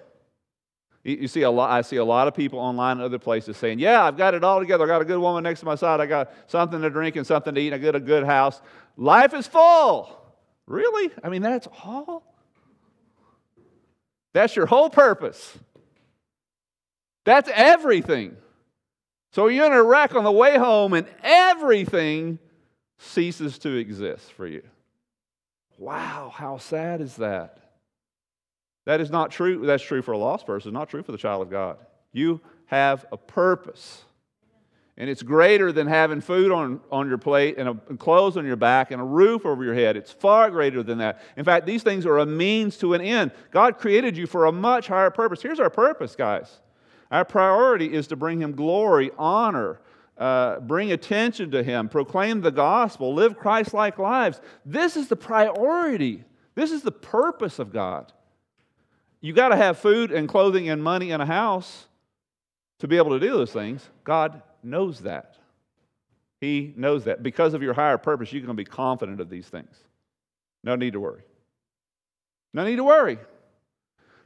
You 1.05 1.27
see 1.27 1.43
a 1.43 1.51
lot, 1.51 1.69
I 1.69 1.83
see 1.83 1.97
a 1.97 2.03
lot 2.03 2.27
of 2.27 2.33
people 2.33 2.57
online 2.57 2.93
and 2.93 3.03
other 3.03 3.19
places 3.19 3.57
saying, 3.57 3.77
Yeah, 3.77 4.03
I've 4.03 4.17
got 4.17 4.33
it 4.33 4.43
all 4.43 4.59
together. 4.59 4.85
I 4.85 4.88
got 4.88 5.03
a 5.03 5.05
good 5.05 5.19
woman 5.19 5.43
next 5.43 5.59
to 5.59 5.67
my 5.67 5.75
side. 5.75 6.01
I 6.01 6.07
got 6.07 6.31
something 6.47 6.81
to 6.81 6.89
drink 6.89 7.15
and 7.15 7.27
something 7.27 7.53
to 7.53 7.62
eat. 7.62 7.74
I 7.74 7.77
got 7.77 7.93
a 7.95 8.00
good 8.00 8.24
house. 8.24 8.59
Life 8.97 9.35
is 9.35 9.45
full. 9.45 10.19
Really? 10.65 11.12
I 11.24 11.29
mean, 11.29 11.43
that's 11.43 11.67
all? 11.83 12.24
That's 14.33 14.55
your 14.55 14.65
whole 14.65 14.89
purpose. 14.89 15.55
That's 17.24 17.51
everything. 17.53 18.35
So 19.31 19.45
you're 19.45 19.67
in 19.67 19.74
a 19.74 19.83
wreck 19.83 20.15
on 20.15 20.24
the 20.24 20.31
way 20.31 20.57
home, 20.57 20.93
and 20.93 21.05
everything 21.21 22.39
ceases 22.97 23.59
to 23.59 23.75
exist 23.75 24.31
for 24.33 24.47
you. 24.47 24.63
Wow, 25.77 26.31
how 26.33 26.57
sad 26.57 27.00
is 27.00 27.17
that? 27.17 27.59
That 28.86 29.01
is 29.01 29.10
not 29.10 29.32
true. 29.32 29.65
That's 29.65 29.84
true 29.84 30.01
for 30.01 30.13
a 30.13 30.18
lost 30.18 30.46
person, 30.46 30.74
not 30.74 30.89
true 30.89 31.04
for 31.04 31.12
the 31.12 31.18
child 31.18 31.42
of 31.42 31.50
God. 31.50 31.77
You 32.13 32.39
have 32.68 33.06
a 33.12 33.18
purpose. 33.18 34.04
And 34.98 35.10
it's 35.10 35.24
greater 35.24 35.74
than 35.74 35.88
having 35.88 36.22
food 36.22 36.51
on, 36.51 36.80
on 36.89 37.10
your 37.10 37.18
plate 37.18 37.56
and, 37.58 37.68
a, 37.68 37.77
and 37.89 38.00
clothes 38.00 38.38
on 38.38 38.46
your 38.46 38.56
back 38.56 38.92
and 38.92 39.01
a 39.01 39.04
roof 39.04 39.46
over 39.46 39.62
your 39.63 39.74
head. 39.74 39.98
It's 39.98 40.12
far 40.12 40.50
greater 40.50 40.84
than 40.84 41.00
that. 41.00 41.22
In 41.36 41.44
fact, 41.44 41.65
these 41.65 41.84
things 41.84 42.06
are 42.06 42.20
a 42.20 42.25
means 42.25 42.77
to 42.77 42.94
an 42.94 43.01
end. 43.01 43.32
God 43.51 43.77
created 43.77 44.15
you 44.15 44.25
for 44.25 44.46
a 44.46 44.54
much 44.54 44.88
higher 44.88 45.10
purpose. 45.10 45.42
Here's 45.42 45.60
our 45.60 45.70
purpose, 45.70 46.15
guys. 46.15 46.62
Our 47.12 47.25
priority 47.25 47.94
is 47.94 48.08
to 48.08 48.15
bring 48.15 48.42
Him 48.42 48.54
glory, 48.54 49.12
honor, 49.18 49.82
uh, 50.18 50.62
bring 50.62 50.94
attention 50.94 51.51
to 51.51 51.62
Him, 51.62 51.89
proclaim 51.89 52.39
the 52.39 52.51
gospel, 52.51 53.13
live 53.13 53.38
Christ 53.38 53.74
like 53.74 54.00
lives. 54.00 54.39
This 54.65 54.96
is 54.96 55.10
the 55.10 55.18
priority. 55.18 56.24
This 56.56 56.72
is 56.72 56.84
the 56.84 56.92
purpose 56.92 57.60
of 57.60 57.74
God. 57.74 58.13
You 59.25 59.34
got 59.34 59.50
to 59.50 59.55
have 59.55 59.79
food 59.79 60.12
and 60.12 60.29
clothing 60.29 60.70
and 60.70 60.84
money 60.84 61.10
and 61.10 61.20
a 61.20 61.25
house 61.25 61.88
to 62.77 62.88
be 62.88 62.98
able 62.98 63.10
to 63.10 63.20
do 63.20 63.32
those 63.32 63.51
things. 63.51 63.89
God 64.03 64.44
knows 64.62 65.00
that. 65.00 65.34
He 66.39 66.75
knows 66.77 67.05
that. 67.05 67.24
Because 67.24 67.55
of 67.55 67.63
your 67.63 67.74
higher 67.74 67.98
purpose, 67.98 68.32
you're 68.32 68.44
going 68.44 68.55
to 68.55 68.63
be 68.63 68.70
confident 68.70 69.20
of 69.20 69.27
these 69.27 69.48
things. 69.48 69.75
No 70.63 70.75
need 70.75 70.94
to 70.94 71.00
worry. 71.00 71.24
No 72.53 72.65
need 72.65 72.75
to 72.75 72.84
worry. 72.84 73.17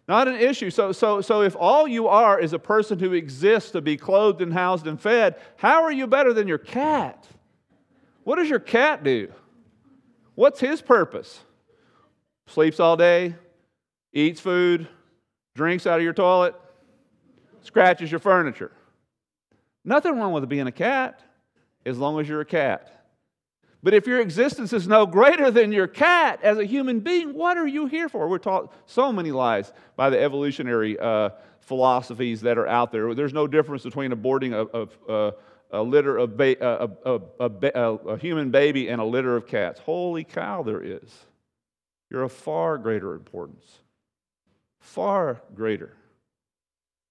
Not 0.06 0.27
an 0.27 0.36
issue. 0.36 0.70
So, 0.70 0.91
so, 0.91 1.22
so 1.22 1.44
if 1.44 1.56
all 1.58 1.88
you 1.88 2.10
are 2.10 2.38
is 2.38 2.51
a 2.51 2.60
person 2.60 3.00
who 3.00 3.13
exists 3.13 3.72
to 3.72 3.79
be 3.79 3.96
clothed 3.96 4.41
and 4.41 4.51
housed 4.51 4.86
and 4.86 5.00
fed, 5.00 5.38
how 5.56 5.84
are 5.84 5.94
you 5.94 6.08
better 6.08 6.34
than 6.34 6.46
your 6.46 6.58
cat? 6.58 7.25
What 8.25 8.36
does 8.36 8.50
your 8.50 8.60
cat 8.60 9.06
do? 9.06 9.32
What's 10.36 10.60
his 10.60 10.82
purpose? 10.82 11.39
Sleeps 12.48 12.82
all 12.82 12.98
day, 12.98 13.36
eats 14.13 14.39
food, 14.39 14.88
drinks 15.56 15.86
out 15.86 16.00
of 16.00 16.04
your 16.04 16.13
toilet, 16.13 16.56
scratches 17.62 18.12
your 18.12 18.20
furniture. 18.20 18.72
Nothing 19.84 20.18
wrong 20.18 20.34
with 20.34 20.48
being 20.50 20.68
a 20.68 20.72
cat 20.72 21.22
as 21.86 21.98
long 21.98 22.20
as 22.20 22.28
you're 22.28 22.42
a 22.42 22.46
cat. 22.46 23.00
But 23.82 23.94
if 23.94 24.08
your 24.08 24.20
existence 24.20 24.74
is 24.74 24.88
no 24.88 25.06
greater 25.06 25.51
than 25.51 25.72
your 25.72 25.88
cat 25.88 26.39
as 26.44 26.58
a 26.58 26.66
human 26.66 27.00
being, 27.00 27.34
what 27.34 27.58
are 27.58 27.68
you 27.68 27.86
here 27.86 28.10
for? 28.10 28.28
We're 28.28 28.38
taught 28.38 28.74
so 28.86 29.13
many 29.13 29.32
lies 29.32 29.72
by 29.96 30.10
the 30.10 30.22
evolutionary 30.22 31.00
uh, 31.00 31.30
philosophies 31.62 32.42
that 32.42 32.58
are 32.58 32.68
out 32.68 32.92
there. 32.92 33.13
There's 33.13 33.34
no 33.34 33.48
difference 33.48 33.84
between 33.84 34.12
aborting 34.12 34.54
a, 34.54 34.78
a, 34.78 35.13
a, 35.13 35.34
a 35.72 35.82
litter 35.82 36.18
of 36.18 36.36
ba- 36.36 36.58
a, 36.62 38.18
human 38.18 38.51
baby 38.51 38.89
and 38.89 39.00
a 39.00 39.06
litter 39.06 39.38
of 39.38 39.48
cats. 39.48 39.80
Holy 39.80 40.25
cow, 40.25 40.62
there 40.62 40.82
is. 40.82 41.13
You're 42.10 42.24
of 42.24 42.34
far 42.34 42.78
greater 42.78 43.13
importance. 43.13 43.66
Far 44.89 45.39
greater. 45.53 45.93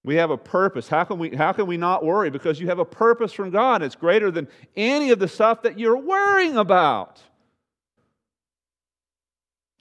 We 0.03 0.15
have 0.15 0.31
a 0.31 0.37
purpose. 0.37 0.89
How 0.89 1.05
can 1.05 1.17
we, 1.17 1.33
how 1.33 1.53
can 1.53 1.65
we 1.65 1.77
not 1.77 2.03
worry? 2.03 2.29
Because 2.29 2.59
you 2.59 2.67
have 2.67 2.79
a 2.79 2.83
purpose 2.83 3.31
from 3.31 3.51
God. 3.51 3.81
It's 3.81 3.95
greater 3.95 4.31
than 4.31 4.49
any 4.75 5.11
of 5.11 5.19
the 5.19 5.29
stuff 5.29 5.61
that 5.61 5.79
you're 5.79 5.97
worrying 5.97 6.57
about. 6.57 7.21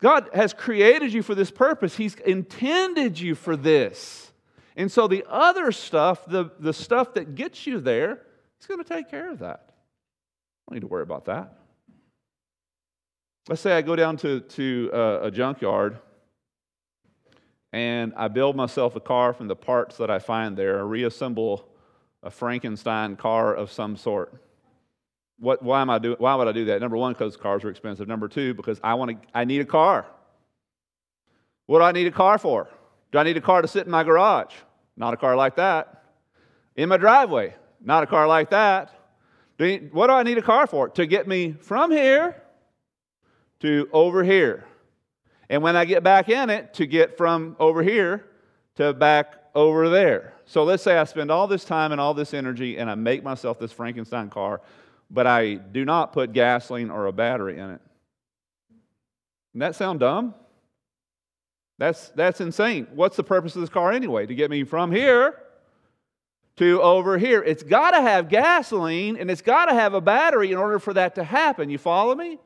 God 0.01 0.31
has 0.33 0.55
created 0.55 1.13
you 1.13 1.25
for 1.25 1.35
this 1.35 1.51
purpose, 1.51 1.97
He's 1.97 2.15
intended 2.15 3.19
you 3.19 3.35
for 3.35 3.57
this. 3.57 4.31
And 4.77 4.93
so 4.93 5.09
the 5.09 5.25
other 5.29 5.73
stuff, 5.73 6.25
the, 6.25 6.53
the 6.61 6.73
stuff 6.73 7.15
that 7.15 7.35
gets 7.35 7.67
you 7.67 7.81
there, 7.81 8.21
He's 8.59 8.67
going 8.69 8.83
to 8.83 8.89
take 8.89 9.11
care 9.11 9.29
of 9.33 9.41
that. 9.41 9.65
I 9.67 10.71
Don't 10.71 10.75
need 10.77 10.81
to 10.83 10.87
worry 10.87 11.03
about 11.03 11.25
that. 11.25 11.53
Let's 13.49 13.61
say 13.61 13.73
I 13.73 13.83
go 13.83 13.97
down 13.97 14.19
to, 14.19 14.39
to 14.41 14.91
uh, 14.93 15.19
a 15.25 15.31
junkyard 15.33 15.99
and 17.73 18.13
I 18.17 18.29
build 18.29 18.57
myself 18.57 18.97
a 18.97 19.01
car 19.01 19.33
from 19.33 19.49
the 19.49 19.57
parts 19.57 19.97
that 19.99 20.11
I 20.11 20.19
find 20.19 20.57
there, 20.57 20.79
I 20.79 20.83
reassemble 20.83 21.69
a 22.23 22.31
Frankenstein 22.31 23.17
car 23.17 23.55
of 23.55 23.71
some 23.71 23.97
sort. 23.97 24.43
What, 25.39 25.63
why, 25.63 25.81
am 25.81 25.91
I 25.91 25.99
do, 25.99 26.17
why 26.19 26.35
would 26.35 26.49
I 26.49 26.53
do 26.53 26.65
that? 26.67 26.81
Number 26.81 26.97
one, 26.97 27.13
because 27.13 27.37
cars 27.37 27.63
are 27.65 27.71
expensive. 27.71 28.09
Number 28.09 28.27
two, 28.27 28.55
because 28.55 28.81
I, 28.83 28.95
want 28.95 29.11
to, 29.11 29.29
I 29.35 29.45
need 29.45 29.61
a 29.61 29.65
car. 29.65 30.07
What 31.67 31.79
do 31.79 31.85
I 31.85 31.93
need 31.93 32.07
a 32.07 32.13
car 32.13 32.39
for? 32.39 32.69
Do 33.13 33.19
I 33.19 33.23
need 33.23 33.37
a 33.37 33.41
car 33.41 33.63
to 33.63 33.69
sit 33.69 33.85
in 33.85 33.91
my 33.91 34.03
garage? 34.03 34.55
Not 34.97 35.15
a 35.15 35.17
car 35.17 35.37
like 35.37 35.57
that. 35.57 36.05
In 36.75 36.89
my 36.89 36.97
driveway? 36.97 37.55
Not 37.81 38.03
a 38.03 38.07
car 38.07 38.27
like 38.27 38.51
that. 38.51 38.91
Do 39.59 39.67
you, 39.67 39.89
what 39.93 40.09
do 40.09 40.15
I 40.15 40.23
need 40.23 40.39
a 40.39 40.43
car 40.43 40.67
for? 40.67 40.89
To 40.91 41.07
get 41.07 41.29
me 41.29 41.53
from 41.61 41.91
here 41.91 42.43
to 43.61 43.89
over 43.93 44.25
here. 44.25 44.65
And 45.51 45.63
when 45.63 45.77
I 45.77 45.85
get 45.85 46.03
back 46.03 46.29
in 46.29 46.51
it, 46.51 46.75
to 46.75 46.87
get 46.87 47.17
from 47.17 47.57
over 47.59 47.83
here 47.83 48.27
to 48.77 48.93
back 48.93 49.35
over 49.55 49.89
there. 49.89 50.35
So 50.47 50.65
let's 50.65 50.83
say 50.83 50.97
I 50.97 51.05
spend 51.05 51.31
all 51.31 51.47
this 51.47 51.65
time 51.65 51.93
and 51.93 52.01
all 52.01 52.15
this 52.15 52.33
energy 52.33 52.79
and 52.79 52.91
I 52.91 52.95
make 52.95 53.23
myself 53.23 53.59
this 53.59 53.73
Frankenstein 53.73 54.31
car, 54.31 54.61
but 55.11 55.27
I 55.27 55.55
do 55.55 55.85
not 55.85 56.13
put 56.13 56.33
gasoline 56.33 56.91
or 56.91 57.07
a 57.07 57.13
battery 57.13 57.59
in 57.59 57.71
it. 57.71 57.81
Doesn't 59.53 59.61
that 59.61 59.75
sound 59.75 60.01
dumb? 60.01 60.35
That's, 61.79 62.09
that's 62.11 62.41
insane. 62.41 62.87
What's 62.95 63.17
the 63.17 63.25
purpose 63.25 63.55
of 63.57 63.63
this 63.63 63.71
car 63.71 63.93
anyway? 63.93 64.27
To 64.27 64.35
get 64.35 64.51
me 64.51 64.65
from 64.65 64.93
here 64.93 65.35
to 66.57 66.83
over 66.83 67.19
here. 67.19 67.43
It's 67.43 67.63
got 67.63 67.93
to 67.93 68.01
have 68.01 68.29
gasoline 68.29 69.17
and 69.17 69.31
it's 69.31 69.43
got 69.43 69.67
to 69.67 69.75
have 69.75 69.95
a 69.95 70.01
battery 70.01 70.53
in 70.53 70.59
order 70.59 70.79
for 70.79 70.93
that 70.95 71.15
to 71.15 71.25
happen. 71.25 71.71
You 71.71 71.79
follow 71.79 72.15
me? 72.15 72.39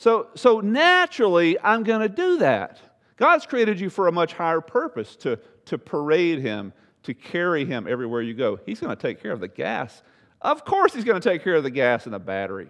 So, 0.00 0.28
so 0.34 0.60
naturally, 0.60 1.58
I'm 1.62 1.82
going 1.82 2.00
to 2.00 2.08
do 2.08 2.38
that. 2.38 2.80
God's 3.18 3.44
created 3.44 3.78
you 3.78 3.90
for 3.90 4.08
a 4.08 4.12
much 4.12 4.32
higher 4.32 4.62
purpose 4.62 5.14
to, 5.16 5.38
to 5.66 5.76
parade 5.76 6.38
Him, 6.38 6.72
to 7.02 7.12
carry 7.12 7.66
Him 7.66 7.86
everywhere 7.86 8.22
you 8.22 8.32
go. 8.32 8.58
He's 8.64 8.80
going 8.80 8.96
to 8.96 9.02
take 9.02 9.20
care 9.22 9.32
of 9.32 9.40
the 9.40 9.48
gas. 9.48 10.02
Of 10.40 10.64
course, 10.64 10.94
He's 10.94 11.04
going 11.04 11.20
to 11.20 11.28
take 11.28 11.44
care 11.44 11.54
of 11.54 11.64
the 11.64 11.70
gas 11.70 12.06
and 12.06 12.14
the 12.14 12.18
battery. 12.18 12.68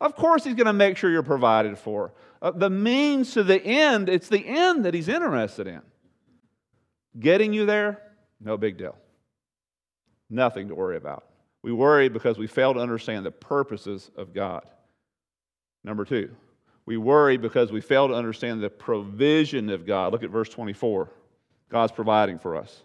Of 0.00 0.14
course, 0.14 0.44
He's 0.44 0.54
going 0.54 0.68
to 0.68 0.72
make 0.72 0.96
sure 0.96 1.10
you're 1.10 1.24
provided 1.24 1.76
for. 1.76 2.12
Uh, 2.40 2.52
the 2.52 2.70
means 2.70 3.32
to 3.32 3.42
the 3.42 3.60
end, 3.60 4.08
it's 4.08 4.28
the 4.28 4.46
end 4.46 4.84
that 4.84 4.94
He's 4.94 5.08
interested 5.08 5.66
in. 5.66 5.82
Getting 7.18 7.52
you 7.52 7.66
there, 7.66 8.00
no 8.40 8.56
big 8.56 8.78
deal. 8.78 8.96
Nothing 10.30 10.68
to 10.68 10.76
worry 10.76 10.98
about. 10.98 11.24
We 11.64 11.72
worry 11.72 12.08
because 12.08 12.38
we 12.38 12.46
fail 12.46 12.74
to 12.74 12.80
understand 12.80 13.26
the 13.26 13.32
purposes 13.32 14.12
of 14.16 14.32
God. 14.32 14.62
Number 15.82 16.04
two, 16.04 16.30
we 16.86 16.96
worry 16.96 17.36
because 17.36 17.72
we 17.72 17.80
fail 17.80 18.08
to 18.08 18.14
understand 18.14 18.62
the 18.62 18.70
provision 18.70 19.70
of 19.70 19.86
God. 19.86 20.12
Look 20.12 20.22
at 20.22 20.30
verse 20.30 20.48
24. 20.48 21.08
God's 21.70 21.92
providing 21.92 22.38
for 22.38 22.56
us. 22.56 22.82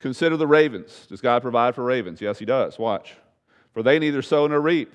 Consider 0.00 0.36
the 0.36 0.48
ravens. 0.48 1.06
Does 1.08 1.20
God 1.20 1.42
provide 1.42 1.74
for 1.74 1.84
ravens? 1.84 2.20
Yes, 2.20 2.38
He 2.38 2.44
does. 2.44 2.78
Watch. 2.78 3.14
For 3.72 3.82
they 3.82 3.98
neither 3.98 4.20
sow 4.20 4.46
nor 4.46 4.60
reap. 4.60 4.92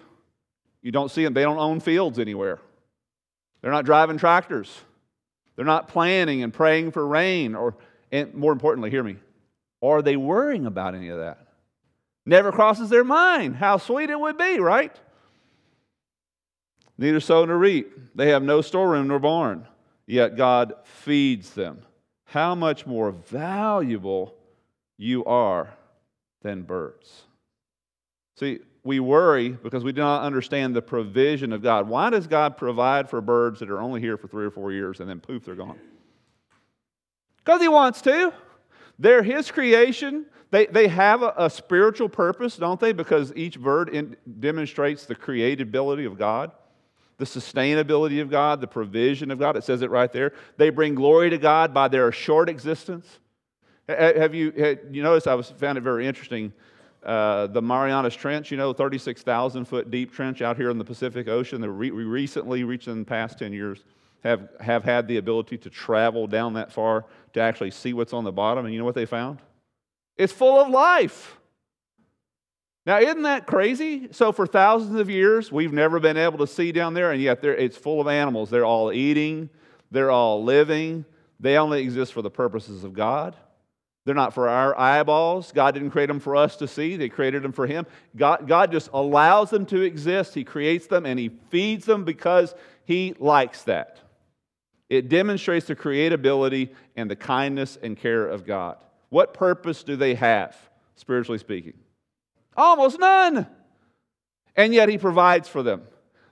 You 0.82 0.92
don't 0.92 1.10
see 1.10 1.24
them, 1.24 1.34
they 1.34 1.44
don't 1.44 1.58
own 1.58 1.80
fields 1.80 2.20
anywhere. 2.20 2.60
They're 3.62 3.72
not 3.72 3.86
driving 3.86 4.18
tractors. 4.18 4.82
They're 5.56 5.66
not 5.66 5.88
planning 5.88 6.44
and 6.44 6.54
praying 6.54 6.92
for 6.92 7.06
rain, 7.06 7.56
or, 7.56 7.76
and 8.12 8.34
more 8.36 8.52
importantly, 8.52 8.92
hear 8.92 9.04
me, 9.04 9.18
are 9.82 10.02
they 10.02 10.16
worrying 10.16 10.66
about 10.66 10.94
any 10.94 11.10
of 11.10 11.18
that? 11.18 11.48
Never 12.26 12.52
crosses 12.52 12.90
their 12.90 13.04
mind 13.04 13.56
how 13.56 13.78
sweet 13.78 14.10
it 14.10 14.20
would 14.20 14.38
be, 14.38 14.60
right? 14.60 14.96
Neither 16.98 17.20
sow 17.20 17.46
nor 17.46 17.58
reap. 17.58 18.16
They 18.16 18.30
have 18.30 18.44
no 18.44 18.62
storeroom 18.62 19.08
nor 19.08 19.20
barn, 19.20 19.68
yet 20.06 20.36
God 20.36 20.74
feeds 20.84 21.52
them. 21.52 21.84
How 22.26 22.56
much 22.56 22.86
more 22.86 23.12
valuable 23.12 24.34
you 24.98 25.24
are 25.26 25.78
than 26.42 26.64
birds. 26.64 27.24
See, 28.36 28.60
we 28.84 29.00
worry 29.00 29.50
because 29.50 29.84
we 29.84 29.92
do 29.92 30.02
not 30.02 30.24
understand 30.24 30.76
the 30.76 30.82
provision 30.82 31.52
of 31.52 31.62
God. 31.62 31.88
Why 31.88 32.10
does 32.10 32.28
God 32.28 32.58
provide 32.58 33.10
for 33.10 33.22
birds 33.22 33.60
that 33.60 33.70
are 33.70 33.82
only 33.82 34.00
here 34.00 34.18
for 34.18 34.28
three 34.28 34.46
or 34.46 34.52
four 34.52 34.72
years 34.72 35.00
and 35.00 35.10
then 35.10 35.20
poof, 35.20 35.46
they're 35.46 35.56
gone? 35.56 35.80
Because 37.44 37.62
He 37.62 37.68
wants 37.68 38.02
to. 38.04 38.34
They're 39.00 39.24
His 39.24 39.52
creation. 39.52 40.26
They, 40.52 40.68
they 40.68 40.88
have 40.88 41.22
a, 41.22 41.34
a 41.38 41.50
spiritual 41.50 42.10
purpose, 42.10 42.56
don't 42.56 42.80
they? 42.80 42.94
Because 42.94 43.34
each 43.36 43.60
bird 43.60 43.90
in, 43.90 44.16
demonstrates 44.40 45.06
the 45.06 45.16
creatability 45.16 46.08
of 46.08 46.18
God, 46.18 46.52
the 47.18 47.26
sustainability 47.26 48.22
of 48.22 48.30
God, 48.30 48.62
the 48.62 48.68
provision 48.68 49.32
of 49.32 49.40
God. 49.40 49.58
It 49.58 49.64
says 49.64 49.82
it 49.82 49.90
right 49.90 50.12
there. 50.12 50.34
They 50.58 50.70
bring 50.70 50.96
glory 50.96 51.30
to 51.32 51.38
God 51.38 51.74
by 51.74 51.88
their 51.88 52.12
short 52.12 52.50
existence. 52.50 53.20
Have 53.88 54.36
you, 54.36 54.78
you 54.92 55.02
noticed? 55.02 55.28
I 55.28 55.36
was, 55.36 55.50
found 55.50 55.78
it 55.78 55.82
very 55.82 56.06
interesting. 56.06 56.54
Uh, 57.04 57.48
the 57.48 57.62
Marianas 57.62 58.16
Trench, 58.16 58.52
you 58.52 58.58
know, 58.58 58.74
36,000 58.74 59.66
foot 59.66 59.90
deep 59.90 60.14
trench 60.14 60.42
out 60.42 60.58
here 60.58 60.70
in 60.70 60.78
the 60.78 60.84
Pacific 60.84 61.28
Ocean. 61.28 61.62
That 61.62 61.72
we 61.72 61.90
recently, 61.90 62.64
reached 62.64 62.88
in 62.88 63.00
the 63.00 63.06
past 63.06 63.40
10 63.40 63.54
years, 63.54 63.84
have, 64.24 64.50
have 64.60 64.84
had 64.84 65.08
the 65.08 65.18
ability 65.18 65.58
to 65.60 65.70
travel 65.70 66.28
down 66.28 66.54
that 66.54 66.72
far 66.72 67.06
to 67.34 67.40
actually 67.40 67.72
see 67.72 67.94
what's 67.94 68.14
on 68.14 68.26
the 68.26 68.32
bottom. 68.32 68.66
And 68.66 68.74
you 68.74 68.80
know 68.80 68.86
what 68.86 68.96
they 68.96 69.06
found? 69.06 69.40
It's 70.18 70.34
full 70.34 70.60
of 70.60 70.70
life. 70.70 71.37
Now, 72.88 73.00
isn't 73.00 73.24
that 73.24 73.46
crazy? 73.46 74.08
So, 74.12 74.32
for 74.32 74.48
thousands 74.48 74.98
of 74.98 75.10
years, 75.10 75.52
we've 75.52 75.74
never 75.74 76.00
been 76.00 76.16
able 76.16 76.38
to 76.38 76.48
see 76.48 76.72
down 76.72 76.94
there, 76.94 77.12
and 77.12 77.22
yet 77.22 77.44
it's 77.44 77.76
full 77.76 78.00
of 78.00 78.08
animals. 78.08 78.50
They're 78.50 78.64
all 78.64 78.94
eating, 78.94 79.50
they're 79.92 80.10
all 80.10 80.42
living. 80.42 81.04
They 81.38 81.58
only 81.58 81.82
exist 81.82 82.14
for 82.14 82.22
the 82.22 82.32
purposes 82.32 82.86
of 82.86 82.94
God. 82.94 83.36
They're 84.06 84.16
not 84.16 84.34
for 84.34 84.48
our 84.48 84.76
eyeballs. 84.80 85.52
God 85.52 85.74
didn't 85.74 85.92
create 85.92 86.06
them 86.06 86.22
for 86.22 86.38
us 86.38 86.56
to 86.56 86.68
see, 86.68 86.96
they 86.96 87.10
created 87.10 87.44
them 87.44 87.52
for 87.52 87.68
Him. 87.68 87.86
God, 88.16 88.48
God 88.48 88.72
just 88.72 88.90
allows 88.94 89.50
them 89.50 89.66
to 89.66 89.82
exist. 89.82 90.34
He 90.34 90.46
creates 90.46 90.88
them 90.88 91.06
and 91.06 91.20
He 91.20 91.30
feeds 91.50 91.86
them 91.86 92.06
because 92.06 92.56
He 92.86 93.16
likes 93.20 93.64
that. 93.64 94.00
It 94.90 95.10
demonstrates 95.10 95.68
the 95.68 95.76
creatability 95.76 96.70
and 96.96 97.12
the 97.12 97.18
kindness 97.18 97.78
and 97.84 97.98
care 97.98 98.26
of 98.26 98.46
God. 98.46 98.78
What 99.10 99.34
purpose 99.34 99.84
do 99.84 99.98
they 99.98 100.16
have, 100.16 100.56
spiritually 100.96 101.38
speaking? 101.38 101.74
Almost 102.58 103.00
none. 103.00 103.48
And 104.56 104.74
yet 104.74 104.90
He 104.90 104.98
provides 104.98 105.48
for 105.48 105.62
them. 105.64 105.84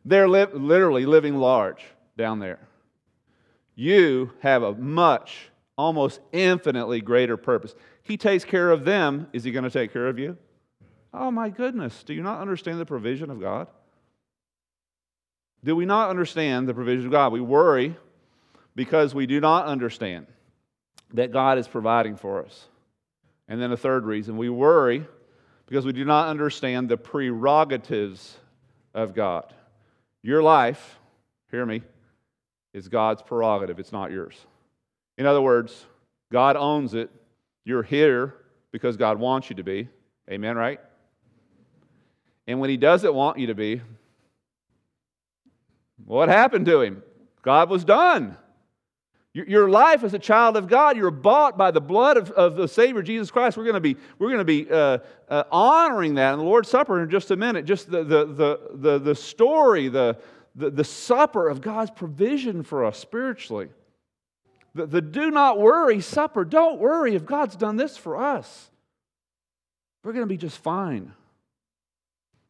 They're 0.04 0.28
li- 0.28 0.48
literally 0.52 1.06
living 1.06 1.38
large 1.38 1.86
down 2.18 2.40
there. 2.40 2.60
You 3.76 4.32
have 4.40 4.64
a 4.64 4.74
much, 4.74 5.52
almost 5.78 6.20
infinitely 6.32 7.02
greater 7.02 7.38
purpose. 7.38 7.76
He 8.04 8.18
takes 8.18 8.44
care 8.44 8.72
of 8.72 8.84
them. 8.84 9.28
Is 9.32 9.44
He 9.44 9.52
going 9.52 9.64
to 9.64 9.70
take 9.70 9.94
care 9.94 10.08
of 10.08 10.18
you? 10.18 10.38
Oh 11.14 11.32
my 11.32 11.50
goodness. 11.50 12.04
Do 12.04 12.14
you 12.14 12.24
not 12.24 12.42
understand 12.42 12.80
the 12.80 12.86
provision 12.86 13.30
of 13.30 13.40
God? 13.40 13.68
Do 15.64 15.76
we 15.76 15.86
not 15.86 16.10
understand 16.10 16.68
the 16.68 16.74
provision 16.74 17.08
of 17.08 17.12
God? 17.12 17.32
We 17.32 17.42
worry 17.42 17.96
because 18.76 19.16
we 19.16 19.26
do 19.26 19.40
not 19.40 19.66
understand 19.66 20.28
that 21.14 21.32
God 21.32 21.58
is 21.58 21.68
providing 21.68 22.18
for 22.18 22.44
us. 22.44 22.68
And 23.48 23.62
then 23.62 23.72
a 23.72 23.78
third 23.78 24.06
reason, 24.06 24.38
we 24.38 24.50
worry 24.50 25.06
because 25.68 25.86
we 25.86 25.94
do 25.94 26.06
not 26.06 26.30
understand 26.30 26.90
the 26.90 26.98
prerogatives 26.98 28.38
of 28.94 29.14
God. 29.14 29.54
Your 30.22 30.44
life, 30.44 31.00
hear 31.52 31.66
me, 31.66 31.82
is 32.74 32.88
God's 32.88 33.22
prerogative, 33.22 33.80
it's 33.80 33.92
not 33.92 34.12
yours. 34.12 34.36
In 35.18 35.26
other 35.26 35.42
words, 35.42 35.86
God 36.32 36.56
owns 36.56 36.94
it. 36.94 37.10
You're 37.64 37.84
here 37.84 38.36
because 38.72 38.98
God 38.98 39.20
wants 39.20 39.50
you 39.50 39.56
to 39.56 39.64
be. 39.64 39.88
Amen, 40.30 40.56
right? 40.56 40.80
And 42.48 42.60
when 42.60 42.70
He 42.70 42.78
doesn't 42.78 43.14
want 43.14 43.40
you 43.40 43.48
to 43.48 43.56
be, 43.56 43.82
what 46.06 46.30
happened 46.30 46.66
to 46.68 46.82
Him? 46.82 47.02
God 47.42 47.70
was 47.70 47.84
done. 47.86 48.38
Your 49.36 49.70
life 49.70 50.06
as 50.06 50.14
a 50.14 50.20
child 50.20 50.56
of 50.56 50.70
God, 50.70 50.96
you're 50.96 51.12
bought 51.12 51.58
by 51.58 51.70
the 51.70 51.82
blood 51.82 52.16
of, 52.16 52.32
of 52.32 52.56
the 52.56 52.70
Savior 52.70 53.02
Jesus 53.02 53.30
Christ. 53.30 53.58
We're 53.58 53.66
going 53.66 53.74
to 53.74 53.82
be, 53.82 53.98
we're 54.18 54.30
going 54.30 54.40
to 54.40 54.46
be 54.46 54.66
uh, 54.72 55.00
uh, 55.28 55.44
honoring 55.52 56.16
that 56.16 56.32
in 56.32 56.40
the 56.40 56.46
Lord's 56.46 56.70
Supper 56.70 57.04
in 57.04 57.10
just 57.10 57.32
a 57.32 57.36
minute. 57.36 57.66
Just 57.66 57.92
the, 57.92 58.06
the, 58.06 58.26
the, 58.26 58.60
the, 58.76 59.00
the 59.00 59.14
story, 59.14 59.90
the, 59.90 60.18
the, 60.56 60.70
the 60.70 60.86
supper 60.86 61.50
of 61.50 61.60
God's 61.60 61.92
provision 61.92 62.64
for 62.64 62.86
us 62.86 62.98
spiritually. 62.98 63.68
The, 64.74 64.86
the 64.86 65.02
do 65.02 65.30
not 65.32 65.60
worry 65.60 66.00
supper. 66.00 66.46
Don't 66.46 66.80
worry 66.80 67.14
if 67.14 67.26
God's 67.26 67.58
done 67.58 67.76
this 67.76 67.98
for 67.98 68.16
us. 68.16 68.72
We're 70.06 70.14
going 70.14 70.24
to 70.24 70.34
be 70.34 70.38
just 70.38 70.60
fine. 70.60 71.12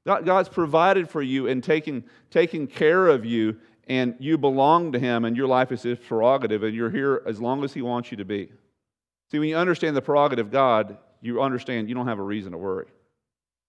God's 0.06 0.50
provided 0.50 1.10
for 1.10 1.24
you 1.24 1.48
and 1.48 1.64
taking, 1.64 2.04
taking 2.30 2.68
care 2.68 3.08
of 3.08 3.26
you 3.26 3.58
and 3.88 4.16
you 4.20 4.38
belong 4.38 4.92
to 4.94 5.00
Him, 5.00 5.26
and 5.26 5.38
your 5.38 5.48
life 5.48 5.72
is 5.72 5.84
His 5.84 5.98
prerogative, 6.00 6.64
and 6.64 6.74
you're 6.74 6.90
here 6.90 7.22
as 7.26 7.40
long 7.40 7.64
as 7.64 7.74
He 7.74 7.82
wants 7.82 8.12
you 8.12 8.18
to 8.18 8.26
be. 8.26 8.52
See, 9.32 9.40
when 9.40 9.50
you 9.50 9.58
understand 9.58 9.96
the 9.96 10.02
prerogative 10.02 10.48
of 10.48 10.52
God, 10.52 10.98
you 11.22 11.42
understand 11.42 11.90
you 11.90 11.96
don't 11.96 12.08
have 12.08 12.20
a 12.20 12.24
reason 12.24 12.52
to 12.52 12.58
worry 12.58 12.88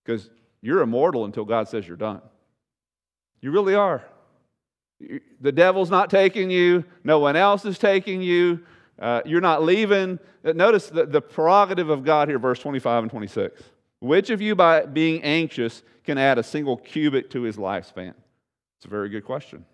because 0.05 0.31
you're 0.61 0.83
immortal 0.83 1.25
until 1.25 1.45
God 1.45 1.69
says 1.69 1.87
you're 1.87 1.97
done. 1.97 2.21
You 3.41 3.51
really 3.51 3.75
are. 3.75 4.05
The 5.41 5.53
devil's 5.53 5.91
not 5.91 6.09
taking 6.09 6.51
you, 6.51 6.85
no 7.05 7.19
one 7.19 7.37
else 7.37 7.65
is 7.65 7.79
taking 7.79 8.23
you. 8.23 8.65
Uh, 8.99 9.21
you're 9.27 9.43
not 9.43 9.63
leaving. 9.63 10.19
Uh, 10.45 10.53
notice 10.53 10.89
the, 10.89 11.05
the 11.05 11.21
prerogative 11.21 11.91
of 11.91 12.03
God 12.03 12.29
here, 12.29 12.39
verse 12.39 12.59
25 12.61 13.05
and 13.05 13.11
26. 13.11 13.63
Which 14.01 14.31
of 14.31 14.41
you, 14.41 14.55
by 14.55 14.87
being 14.87 15.23
anxious, 15.23 15.83
can 16.05 16.19
add 16.19 16.39
a 16.39 16.43
single 16.43 16.77
cubit 16.77 17.31
to 17.33 17.43
his 17.43 17.57
lifespan? 17.57 18.15
It's 18.79 18.87
a 18.87 18.89
very 18.89 19.09
good 19.09 19.25
question. 19.25 19.65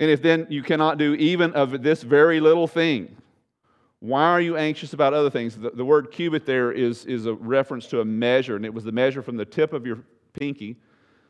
And 0.00 0.10
if 0.10 0.22
then 0.22 0.46
you 0.48 0.62
cannot 0.62 0.98
do 0.98 1.14
even 1.14 1.52
of 1.52 1.82
this 1.82 2.02
very 2.02 2.40
little 2.40 2.68
thing, 2.68 3.16
why 4.00 4.24
are 4.24 4.40
you 4.40 4.56
anxious 4.56 4.92
about 4.92 5.12
other 5.12 5.30
things? 5.30 5.56
The, 5.56 5.70
the, 5.70 5.84
word 5.84 6.12
cubit 6.12 6.46
there 6.46 6.70
is, 6.70 7.04
is 7.04 7.26
a 7.26 7.34
reference 7.34 7.86
to 7.88 8.00
a 8.00 8.04
measure, 8.04 8.54
and 8.54 8.64
it 8.64 8.72
was 8.72 8.84
the 8.84 8.92
measure 8.92 9.22
from 9.22 9.36
the 9.36 9.44
tip 9.44 9.72
of 9.72 9.84
your 9.84 9.98
pinky 10.34 10.76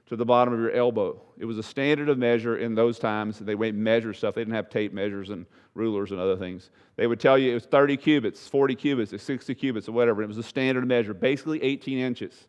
to 0.06 0.16
the 0.16 0.24
bottom 0.24 0.52
of 0.52 0.60
your 0.60 0.72
elbow. 0.72 1.20
It 1.38 1.46
was 1.46 1.56
a 1.58 1.62
standard 1.62 2.08
of 2.08 2.18
measure 2.18 2.58
in 2.58 2.74
those 2.74 2.98
times. 2.98 3.38
They 3.38 3.54
went 3.54 3.76
measure 3.76 4.12
stuff. 4.12 4.34
They 4.34 4.42
didn't 4.42 4.54
have 4.54 4.68
tape 4.68 4.92
measures 4.92 5.30
and 5.30 5.46
rulers 5.74 6.10
and 6.10 6.20
other 6.20 6.36
things. 6.36 6.70
They 6.96 7.06
would 7.06 7.20
tell 7.20 7.38
you 7.38 7.50
it 7.50 7.54
was 7.54 7.64
30 7.64 7.96
cubits, 7.96 8.48
40 8.48 8.74
cubits, 8.74 9.22
60 9.22 9.54
cubits, 9.54 9.88
or 9.88 9.92
whatever. 9.92 10.22
It 10.22 10.28
was 10.28 10.38
a 10.38 10.42
standard 10.42 10.86
measure, 10.86 11.14
basically 11.14 11.62
18 11.62 11.98
inches. 11.98 12.48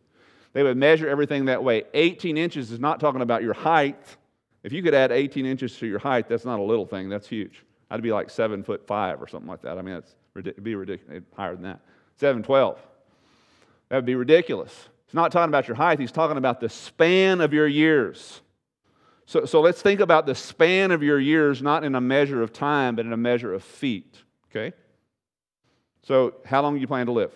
They 0.52 0.62
would 0.62 0.76
measure 0.76 1.08
everything 1.08 1.46
that 1.46 1.62
way. 1.62 1.84
18 1.94 2.36
inches 2.36 2.72
is 2.72 2.80
not 2.80 2.98
talking 2.98 3.22
about 3.22 3.42
your 3.42 3.54
height. 3.54 4.16
If 4.62 4.72
you 4.72 4.82
could 4.82 4.94
add 4.94 5.10
18 5.10 5.46
inches 5.46 5.76
to 5.78 5.86
your 5.86 5.98
height, 5.98 6.28
that's 6.28 6.44
not 6.44 6.58
a 6.58 6.62
little 6.62 6.86
thing. 6.86 7.08
That's 7.08 7.28
huge. 7.28 7.64
I'd 7.90 8.02
be 8.02 8.12
like 8.12 8.30
seven 8.30 8.62
foot 8.62 8.86
five 8.86 9.20
or 9.20 9.26
something 9.26 9.48
like 9.48 9.62
that. 9.62 9.78
I 9.78 9.82
mean, 9.82 10.02
it'd 10.36 10.62
be 10.62 10.74
ridiculous, 10.74 11.22
higher 11.34 11.54
than 11.54 11.62
that. 11.62 11.80
712. 12.16 12.78
That 13.88 13.96
would 13.96 14.04
be 14.04 14.14
ridiculous. 14.14 14.88
He's 15.06 15.14
not 15.14 15.32
talking 15.32 15.48
about 15.48 15.66
your 15.66 15.74
height, 15.74 15.98
he's 15.98 16.12
talking 16.12 16.36
about 16.36 16.60
the 16.60 16.68
span 16.68 17.40
of 17.40 17.52
your 17.52 17.66
years. 17.66 18.42
So, 19.26 19.44
so 19.44 19.60
let's 19.60 19.80
think 19.80 20.00
about 20.00 20.26
the 20.26 20.34
span 20.34 20.90
of 20.90 21.02
your 21.02 21.18
years, 21.18 21.62
not 21.62 21.84
in 21.84 21.94
a 21.94 22.00
measure 22.00 22.42
of 22.42 22.52
time, 22.52 22.96
but 22.96 23.06
in 23.06 23.12
a 23.12 23.16
measure 23.16 23.54
of 23.54 23.62
feet. 23.62 24.16
Okay? 24.50 24.74
So, 26.02 26.34
how 26.44 26.62
long 26.62 26.74
do 26.74 26.80
you 26.80 26.86
plan 26.86 27.06
to 27.06 27.12
live? 27.12 27.32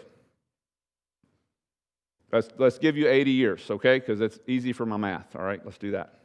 Let's, 2.33 2.49
let's 2.59 2.79
give 2.79 2.97
you 2.97 3.09
80 3.09 3.31
years, 3.31 3.71
okay? 3.71 4.01
Because 4.01 4.21
it's 4.21 4.41
easy 4.49 4.73
for 4.73 4.85
my 4.85 4.97
math, 4.97 5.37
all 5.37 5.45
right? 5.45 5.65
Let's 5.65 5.79
do 5.79 5.93
that. 5.93 6.24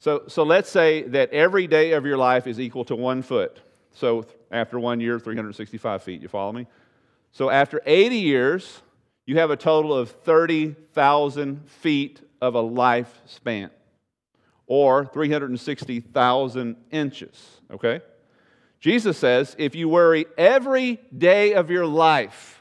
So, 0.00 0.24
so 0.28 0.42
let's 0.42 0.70
say 0.70 1.02
that 1.02 1.30
every 1.30 1.66
day 1.66 1.92
of 1.92 2.04
your 2.04 2.16
life 2.16 2.46
is 2.46 2.58
equal 2.58 2.84
to 2.86 2.96
one 2.96 3.22
foot. 3.22 3.60
So, 3.92 4.26
after 4.50 4.80
one 4.80 4.98
year, 5.00 5.18
365 5.18 6.02
feet. 6.02 6.22
You 6.22 6.28
follow 6.28 6.52
me? 6.52 6.66
So, 7.32 7.50
after 7.50 7.80
80 7.84 8.16
years, 8.16 8.80
you 9.26 9.38
have 9.38 9.50
a 9.50 9.56
total 9.56 9.94
of 9.94 10.10
30,000 10.10 11.68
feet 11.68 12.20
of 12.40 12.54
a 12.54 12.62
lifespan, 12.62 13.70
or 14.66 15.04
360,000 15.04 16.76
inches, 16.90 17.60
okay? 17.70 18.00
Jesus 18.80 19.18
says 19.18 19.54
if 19.58 19.74
you 19.74 19.88
worry 19.88 20.24
every 20.38 20.98
day 21.16 21.52
of 21.52 21.70
your 21.70 21.86
life, 21.86 22.59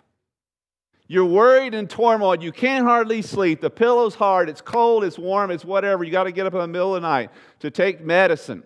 you're 1.10 1.26
worried 1.26 1.74
and 1.74 1.90
turmoil, 1.90 2.42
you 2.42 2.52
can't 2.52 2.86
hardly 2.86 3.24
sleep, 3.24 3.62
the 3.62 3.70
pillow's 3.70 4.14
hard, 4.14 4.48
it's 4.48 4.62
cold, 4.62 5.04
it's 5.04 5.18
warm, 5.18 5.50
it's 5.50 5.66
whatever, 5.66 6.04
you 6.04 6.12
got 6.12 6.26
to 6.26 6.32
get 6.32 6.46
up 6.46 6.54
in 6.54 6.60
the 6.60 6.68
middle 6.68 6.96
of 6.96 7.02
the 7.02 7.08
night 7.08 7.32
to 7.60 7.72
take 7.72 8.00
medicine 8.00 8.64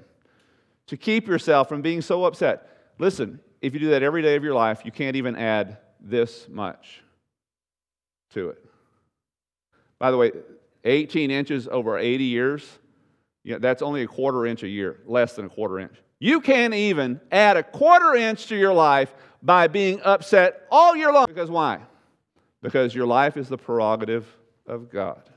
to 0.88 0.98
keep 0.98 1.26
yourself 1.26 1.70
from 1.70 1.82
being 1.82 2.02
so 2.02 2.26
upset. 2.26 2.68
Listen, 3.00 3.40
if 3.62 3.74
you 3.74 3.80
do 3.80 3.90
that 3.92 4.04
every 4.04 4.22
day 4.22 4.36
of 4.36 4.44
your 4.44 4.54
life, 4.54 4.82
you 4.84 4.92
can't 4.92 5.16
even 5.16 5.38
add 5.38 5.78
this 6.02 6.50
much 6.50 7.02
to 8.32 8.50
it. 8.50 8.64
By 9.98 10.12
the 10.12 10.18
way, 10.18 10.34
18 10.84 11.32
inches 11.32 11.70
over 11.70 11.98
80 11.98 12.26
years, 12.26 12.70
you 13.46 13.54
know, 13.54 13.60
that's 13.60 13.82
only 13.82 14.02
a 14.02 14.08
quarter 14.08 14.46
inch 14.46 14.64
a 14.64 14.68
year, 14.68 15.00
less 15.06 15.38
than 15.38 15.46
a 15.46 15.50
quarter 15.50 15.80
inch. 15.80 15.96
You 16.20 16.42
can't 16.42 16.74
even 16.74 17.22
add 17.32 17.56
a 17.56 17.64
quarter 17.64 18.16
inch 18.16 18.48
to 18.48 18.58
your 18.58 18.74
life 18.74 19.16
by 19.42 19.70
being 19.70 20.02
upset 20.04 20.68
all 20.70 20.94
year 20.94 21.14
long. 21.14 21.28
Because 21.28 21.50
why? 21.50 21.80
Because 22.64 22.96
your 22.96 23.06
life 23.06 23.36
is 23.36 23.50
the 23.50 23.58
prerogative 23.58 24.26
of 24.66 24.90
God. 24.90 25.30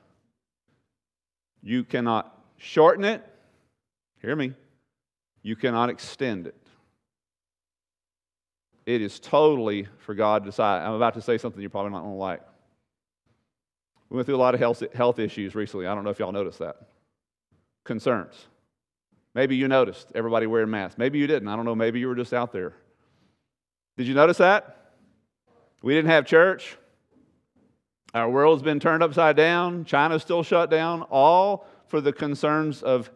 You 1.60 1.82
cannot 1.82 2.32
shorten 2.56 3.04
it. 3.04 3.22
Hear 4.22 4.36
me. 4.36 4.54
You 5.42 5.56
cannot 5.56 5.90
extend 5.90 6.46
it. 6.46 6.54
It 8.86 9.02
is 9.02 9.18
totally 9.18 9.88
for 9.98 10.14
God 10.14 10.44
to 10.44 10.50
decide. 10.50 10.86
I'm 10.86 10.94
about 10.94 11.14
to 11.14 11.20
say 11.20 11.36
something 11.36 11.60
you're 11.60 11.68
probably 11.68 11.90
not 11.90 12.02
going 12.02 12.14
to 12.14 12.18
like. 12.18 12.42
We 14.08 14.14
went 14.14 14.26
through 14.26 14.36
a 14.36 14.38
lot 14.38 14.54
of 14.54 14.60
health, 14.60 14.84
health 14.94 15.18
issues 15.18 15.56
recently. 15.56 15.88
I 15.88 15.94
don't 15.96 16.04
know 16.04 16.10
if 16.10 16.20
y'all 16.20 16.30
noticed 16.30 16.60
that. 16.60 16.76
Concerns. 17.82 18.46
Maybe 19.34 19.56
you 19.56 19.66
noticed 19.66 20.12
everybody 20.14 20.46
wearing 20.46 20.70
masks. 20.70 20.96
Maybe 20.96 21.18
you 21.18 21.26
didn't. 21.26 21.48
I 21.48 21.56
don't 21.56 21.64
know. 21.64 21.74
Maybe 21.74 21.98
you 21.98 22.06
were 22.06 22.14
just 22.14 22.32
out 22.32 22.52
there. 22.52 22.74
Did 23.96 24.06
you 24.06 24.14
notice 24.14 24.38
that? 24.38 24.92
We 25.82 25.92
didn't 25.92 26.10
have 26.10 26.24
church. 26.24 26.76
Our 28.14 28.30
world's 28.30 28.62
been 28.62 28.80
turned 28.80 29.02
upside 29.02 29.36
down. 29.36 29.84
China's 29.84 30.22
still 30.22 30.42
shut 30.42 30.70
down, 30.70 31.02
all 31.02 31.66
for 31.88 32.00
the 32.00 32.12
concerns 32.12 32.82
of 32.82 33.10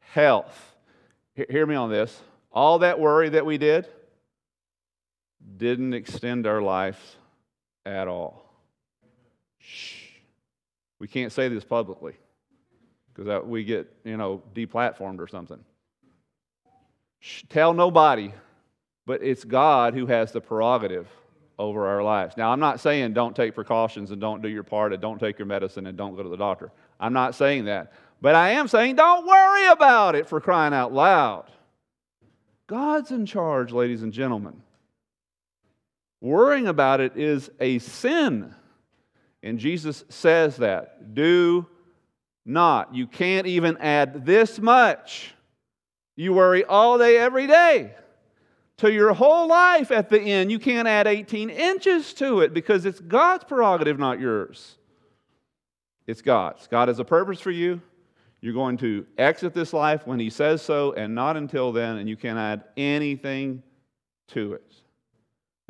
health. 0.00 0.74
Hear 1.34 1.66
me 1.66 1.74
on 1.74 1.90
this. 1.90 2.20
All 2.52 2.78
that 2.80 3.00
worry 3.00 3.30
that 3.30 3.44
we 3.44 3.58
did 3.58 3.88
didn't 5.56 5.92
extend 5.92 6.46
our 6.46 6.62
lives 6.62 6.98
at 7.84 8.06
all. 8.06 8.48
Shh. 9.58 9.96
We 11.00 11.08
can't 11.08 11.32
say 11.32 11.48
this 11.48 11.64
publicly 11.64 12.14
because 13.12 13.44
we 13.44 13.64
get, 13.64 13.92
you 14.04 14.16
know, 14.16 14.42
deplatformed 14.54 15.18
or 15.18 15.26
something. 15.26 15.58
Shh, 17.18 17.42
tell 17.48 17.74
nobody, 17.74 18.32
but 19.04 19.22
it's 19.22 19.44
God 19.44 19.94
who 19.94 20.06
has 20.06 20.32
the 20.32 20.40
prerogative 20.40 21.08
over 21.58 21.86
our 21.86 22.02
lives. 22.02 22.36
Now, 22.36 22.50
I'm 22.50 22.60
not 22.60 22.80
saying 22.80 23.12
don't 23.12 23.34
take 23.34 23.54
precautions 23.54 24.10
and 24.10 24.20
don't 24.20 24.42
do 24.42 24.48
your 24.48 24.62
part 24.62 24.92
and 24.92 25.00
don't 25.00 25.18
take 25.18 25.38
your 25.38 25.46
medicine 25.46 25.86
and 25.86 25.96
don't 25.96 26.16
go 26.16 26.22
to 26.22 26.28
the 26.28 26.36
doctor. 26.36 26.72
I'm 26.98 27.12
not 27.12 27.34
saying 27.34 27.66
that. 27.66 27.92
But 28.20 28.34
I 28.34 28.50
am 28.50 28.68
saying 28.68 28.96
don't 28.96 29.26
worry 29.26 29.66
about 29.66 30.14
it 30.14 30.28
for 30.28 30.40
crying 30.40 30.74
out 30.74 30.92
loud. 30.92 31.50
God's 32.66 33.10
in 33.10 33.26
charge, 33.26 33.72
ladies 33.72 34.02
and 34.02 34.12
gentlemen. 34.12 34.62
Worrying 36.20 36.68
about 36.68 37.00
it 37.00 37.16
is 37.16 37.50
a 37.60 37.78
sin. 37.78 38.54
And 39.42 39.58
Jesus 39.58 40.04
says 40.08 40.56
that. 40.56 41.14
Do 41.14 41.66
not. 42.46 42.94
You 42.94 43.06
can't 43.06 43.46
even 43.46 43.76
add 43.76 44.24
this 44.24 44.58
much. 44.58 45.34
You 46.16 46.32
worry 46.32 46.64
all 46.64 46.96
day, 46.96 47.18
every 47.18 47.46
day. 47.46 47.94
To 48.84 48.92
your 48.92 49.14
whole 49.14 49.48
life 49.48 49.90
at 49.90 50.10
the 50.10 50.20
end, 50.20 50.52
you 50.52 50.58
can't 50.58 50.86
add 50.86 51.06
18 51.06 51.48
inches 51.48 52.12
to 52.14 52.40
it 52.40 52.52
because 52.52 52.84
it's 52.84 53.00
God's 53.00 53.42
prerogative, 53.44 53.98
not 53.98 54.20
yours. 54.20 54.76
It's 56.06 56.20
God's. 56.20 56.66
God 56.66 56.88
has 56.88 56.98
a 56.98 57.04
purpose 57.04 57.40
for 57.40 57.50
you. 57.50 57.80
You're 58.42 58.52
going 58.52 58.76
to 58.76 59.06
exit 59.16 59.54
this 59.54 59.72
life 59.72 60.06
when 60.06 60.20
He 60.20 60.28
says 60.28 60.60
so, 60.60 60.92
and 60.92 61.14
not 61.14 61.38
until 61.38 61.72
then, 61.72 61.96
and 61.96 62.06
you 62.06 62.14
can't 62.14 62.38
add 62.38 62.64
anything 62.76 63.62
to 64.28 64.52
it. 64.52 64.74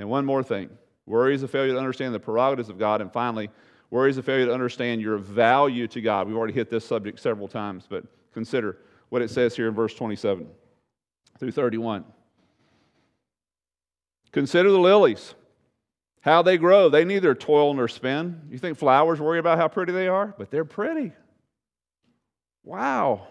And 0.00 0.10
one 0.10 0.24
more 0.24 0.42
thing 0.42 0.70
Worry 1.06 1.36
is 1.36 1.44
a 1.44 1.48
failure 1.48 1.74
to 1.74 1.78
understand 1.78 2.16
the 2.16 2.18
prerogatives 2.18 2.68
of 2.68 2.80
God. 2.80 3.00
And 3.00 3.12
finally, 3.12 3.48
worry 3.90 4.10
is 4.10 4.18
a 4.18 4.24
failure 4.24 4.46
to 4.46 4.52
understand 4.52 5.00
your 5.00 5.18
value 5.18 5.86
to 5.86 6.00
God. 6.00 6.26
We've 6.26 6.36
already 6.36 6.52
hit 6.52 6.68
this 6.68 6.84
subject 6.84 7.20
several 7.20 7.46
times, 7.46 7.86
but 7.88 8.06
consider 8.32 8.78
what 9.10 9.22
it 9.22 9.30
says 9.30 9.54
here 9.54 9.68
in 9.68 9.74
verse 9.74 9.94
27 9.94 10.48
through 11.38 11.52
31. 11.52 12.04
Consider 14.34 14.72
the 14.72 14.80
lilies, 14.80 15.36
how 16.22 16.42
they 16.42 16.58
grow. 16.58 16.88
They 16.88 17.04
neither 17.04 17.36
toil 17.36 17.72
nor 17.72 17.86
spin. 17.86 18.40
You 18.50 18.58
think 18.58 18.76
flowers 18.76 19.20
worry 19.20 19.38
about 19.38 19.58
how 19.58 19.68
pretty 19.68 19.92
they 19.92 20.08
are? 20.08 20.34
But 20.36 20.50
they're 20.50 20.64
pretty. 20.64 21.12
Wow. 22.64 23.28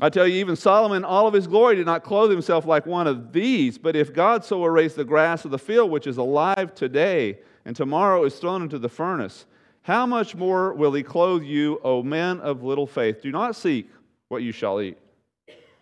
I 0.00 0.10
tell 0.10 0.28
you, 0.28 0.36
even 0.36 0.54
Solomon, 0.54 1.04
all 1.04 1.26
of 1.26 1.34
his 1.34 1.48
glory, 1.48 1.74
did 1.74 1.86
not 1.86 2.04
clothe 2.04 2.30
himself 2.30 2.66
like 2.66 2.86
one 2.86 3.08
of 3.08 3.32
these. 3.32 3.78
But 3.78 3.96
if 3.96 4.14
God 4.14 4.44
so 4.44 4.64
arrays 4.64 4.94
the 4.94 5.04
grass 5.04 5.44
of 5.44 5.50
the 5.50 5.58
field, 5.58 5.90
which 5.90 6.06
is 6.06 6.18
alive 6.18 6.72
today, 6.72 7.40
and 7.64 7.74
tomorrow 7.74 8.22
is 8.24 8.36
thrown 8.36 8.62
into 8.62 8.78
the 8.78 8.88
furnace, 8.88 9.46
how 9.80 10.06
much 10.06 10.36
more 10.36 10.72
will 10.72 10.92
he 10.92 11.02
clothe 11.02 11.42
you, 11.42 11.80
O 11.82 12.04
men 12.04 12.38
of 12.38 12.62
little 12.62 12.86
faith? 12.86 13.20
Do 13.20 13.32
not 13.32 13.56
seek 13.56 13.90
what 14.28 14.44
you 14.44 14.52
shall 14.52 14.80
eat. 14.80 14.98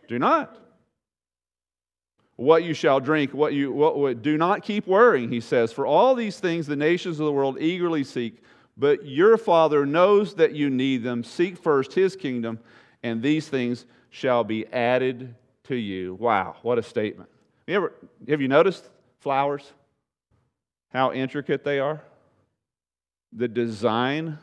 Do 0.09 0.19
not. 0.19 0.57
What 2.41 2.65
you 2.65 2.73
shall 2.73 3.01
drink, 3.01 3.35
what 3.35 3.53
you 3.53 3.71
what, 3.71 3.99
what, 3.99 4.23
do 4.23 4.39
not 4.39 4.63
keep 4.63 4.87
worrying, 4.87 5.29
he 5.29 5.41
says, 5.41 5.75
for 5.75 5.85
all 5.85 6.15
these 6.15 6.41
things 6.41 6.67
the 6.67 6.75
nations 6.75 7.21
of 7.21 7.27
the 7.27 7.33
world 7.33 7.61
eagerly 7.61 8.03
seek, 8.03 8.43
but 8.79 9.05
your 9.05 9.37
Father 9.37 9.85
knows 9.85 10.37
that 10.37 10.55
you 10.55 10.71
need 10.71 11.03
them. 11.03 11.23
Seek 11.23 11.59
first 11.59 11.93
his 11.93 12.17
kingdom, 12.17 12.59
and 13.03 13.23
these 13.23 13.47
things 13.47 13.85
shall 14.09 14.43
be 14.43 14.67
added 14.69 15.35
to 15.65 15.77
you. 15.77 16.15
Wow, 16.15 16.57
what 16.63 16.79
a 16.79 16.83
statement. 16.83 17.29
You 17.67 17.75
ever, 17.75 17.93
have 18.27 18.41
you 18.41 18.49
noticed 18.49 18.89
flowers? 19.19 19.71
How 20.95 21.13
intricate 21.13 21.63
they 21.63 21.79
are? 21.79 22.01
The 23.35 23.49
design 23.49 24.39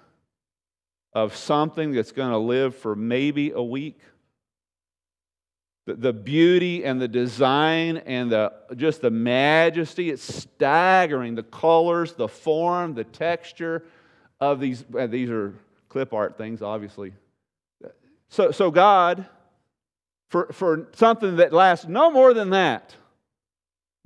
of 1.13 1.35
something 1.35 1.93
that's 1.93 2.11
going 2.11 2.29
to 2.29 2.37
live 2.37 2.75
for 2.75 2.95
maybe 2.95 3.53
a 3.53 3.63
week. 3.63 3.99
The, 5.87 5.95
the 5.95 6.13
beauty 6.13 6.85
and 6.85 7.01
the 7.01 7.07
design 7.07 7.97
and 7.97 8.31
the, 8.31 8.53
just 8.75 9.01
the 9.01 9.09
majesty, 9.09 10.11
it's 10.11 10.21
staggering. 10.21 11.33
The 11.33 11.43
colors, 11.43 12.13
the 12.13 12.27
form, 12.27 12.93
the 12.93 13.05
texture 13.05 13.85
of 14.39 14.59
these, 14.59 14.85
uh, 14.95 15.07
these 15.07 15.31
are 15.31 15.55
clip 15.89 16.13
art 16.13 16.37
things, 16.37 16.61
obviously. 16.61 17.13
So, 18.29 18.51
so 18.51 18.69
God 18.69 19.25
for, 20.29 20.51
for 20.51 20.89
something 20.93 21.37
that 21.37 21.53
lasts 21.53 21.87
no 21.87 22.11
more 22.11 22.33
than 22.33 22.51
that, 22.51 22.93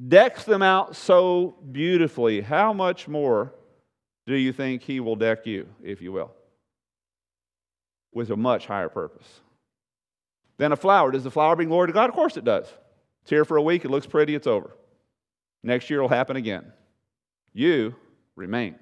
decks 0.08 0.44
them 0.44 0.62
out 0.62 0.96
so 0.96 1.58
beautifully, 1.72 2.41
how 2.41 2.72
much 2.72 3.08
more 3.08 3.54
do 4.28 4.36
you 4.36 4.54
think 4.54 4.84
He 4.84 5.00
will 5.00 5.15
deck 5.15 5.46
you, 5.46 5.67
if 5.84 6.02
you 6.02 6.12
will? 6.12 6.32
with 8.13 8.30
a 8.30 8.36
much 8.36 8.65
higher 8.65 8.89
purpose 8.89 9.41
than 10.62 10.71
a 10.71 10.76
flower. 10.76 11.10
Does 11.10 11.24
the 11.24 11.32
flower 11.32 11.56
bring 11.56 11.69
glory 11.69 11.88
to 11.88 11.93
God? 11.93 12.08
Of 12.08 12.15
course 12.15 12.38
it 12.38 12.45
does. 12.45 12.67
It's 13.24 13.32
here 13.32 13.45
for 13.45 13.58
a 13.58 13.62
week, 13.63 13.84
it 13.84 13.89
looks 13.89 14.06
pretty, 14.06 14.36
it's 14.36 14.45
over. 14.45 14.78
Next 15.63 15.89
year 15.89 16.00
it'll 16.00 16.10
happen 16.10 16.36
again. 16.36 16.71
You 17.52 17.95
remain. 18.36 18.76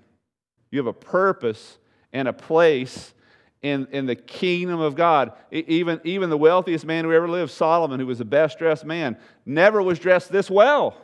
You 0.72 0.80
have 0.80 0.88
a 0.88 0.94
purpose 0.94 1.78
and 2.12 2.28
a 2.28 2.34
place 2.34 3.14
in, 3.62 3.88
in 3.92 4.08
the 4.08 4.16
kingdom 4.16 4.82
of 4.82 4.96
God. 4.96 5.32
Even, 5.54 6.02
even 6.04 6.30
the 6.30 6.38
wealthiest 6.38 6.86
man 6.86 7.06
who 7.06 7.14
ever 7.14 7.30
lived, 7.30 7.52
Solomon, 7.52 8.02
who 8.02 8.08
was 8.08 8.18
the 8.18 8.26
best 8.26 8.60
dressed 8.60 8.84
man, 8.84 9.18
never 9.46 9.82
was 9.82 10.00
dressed 10.00 10.34
this 10.34 10.52
well. 10.52 10.98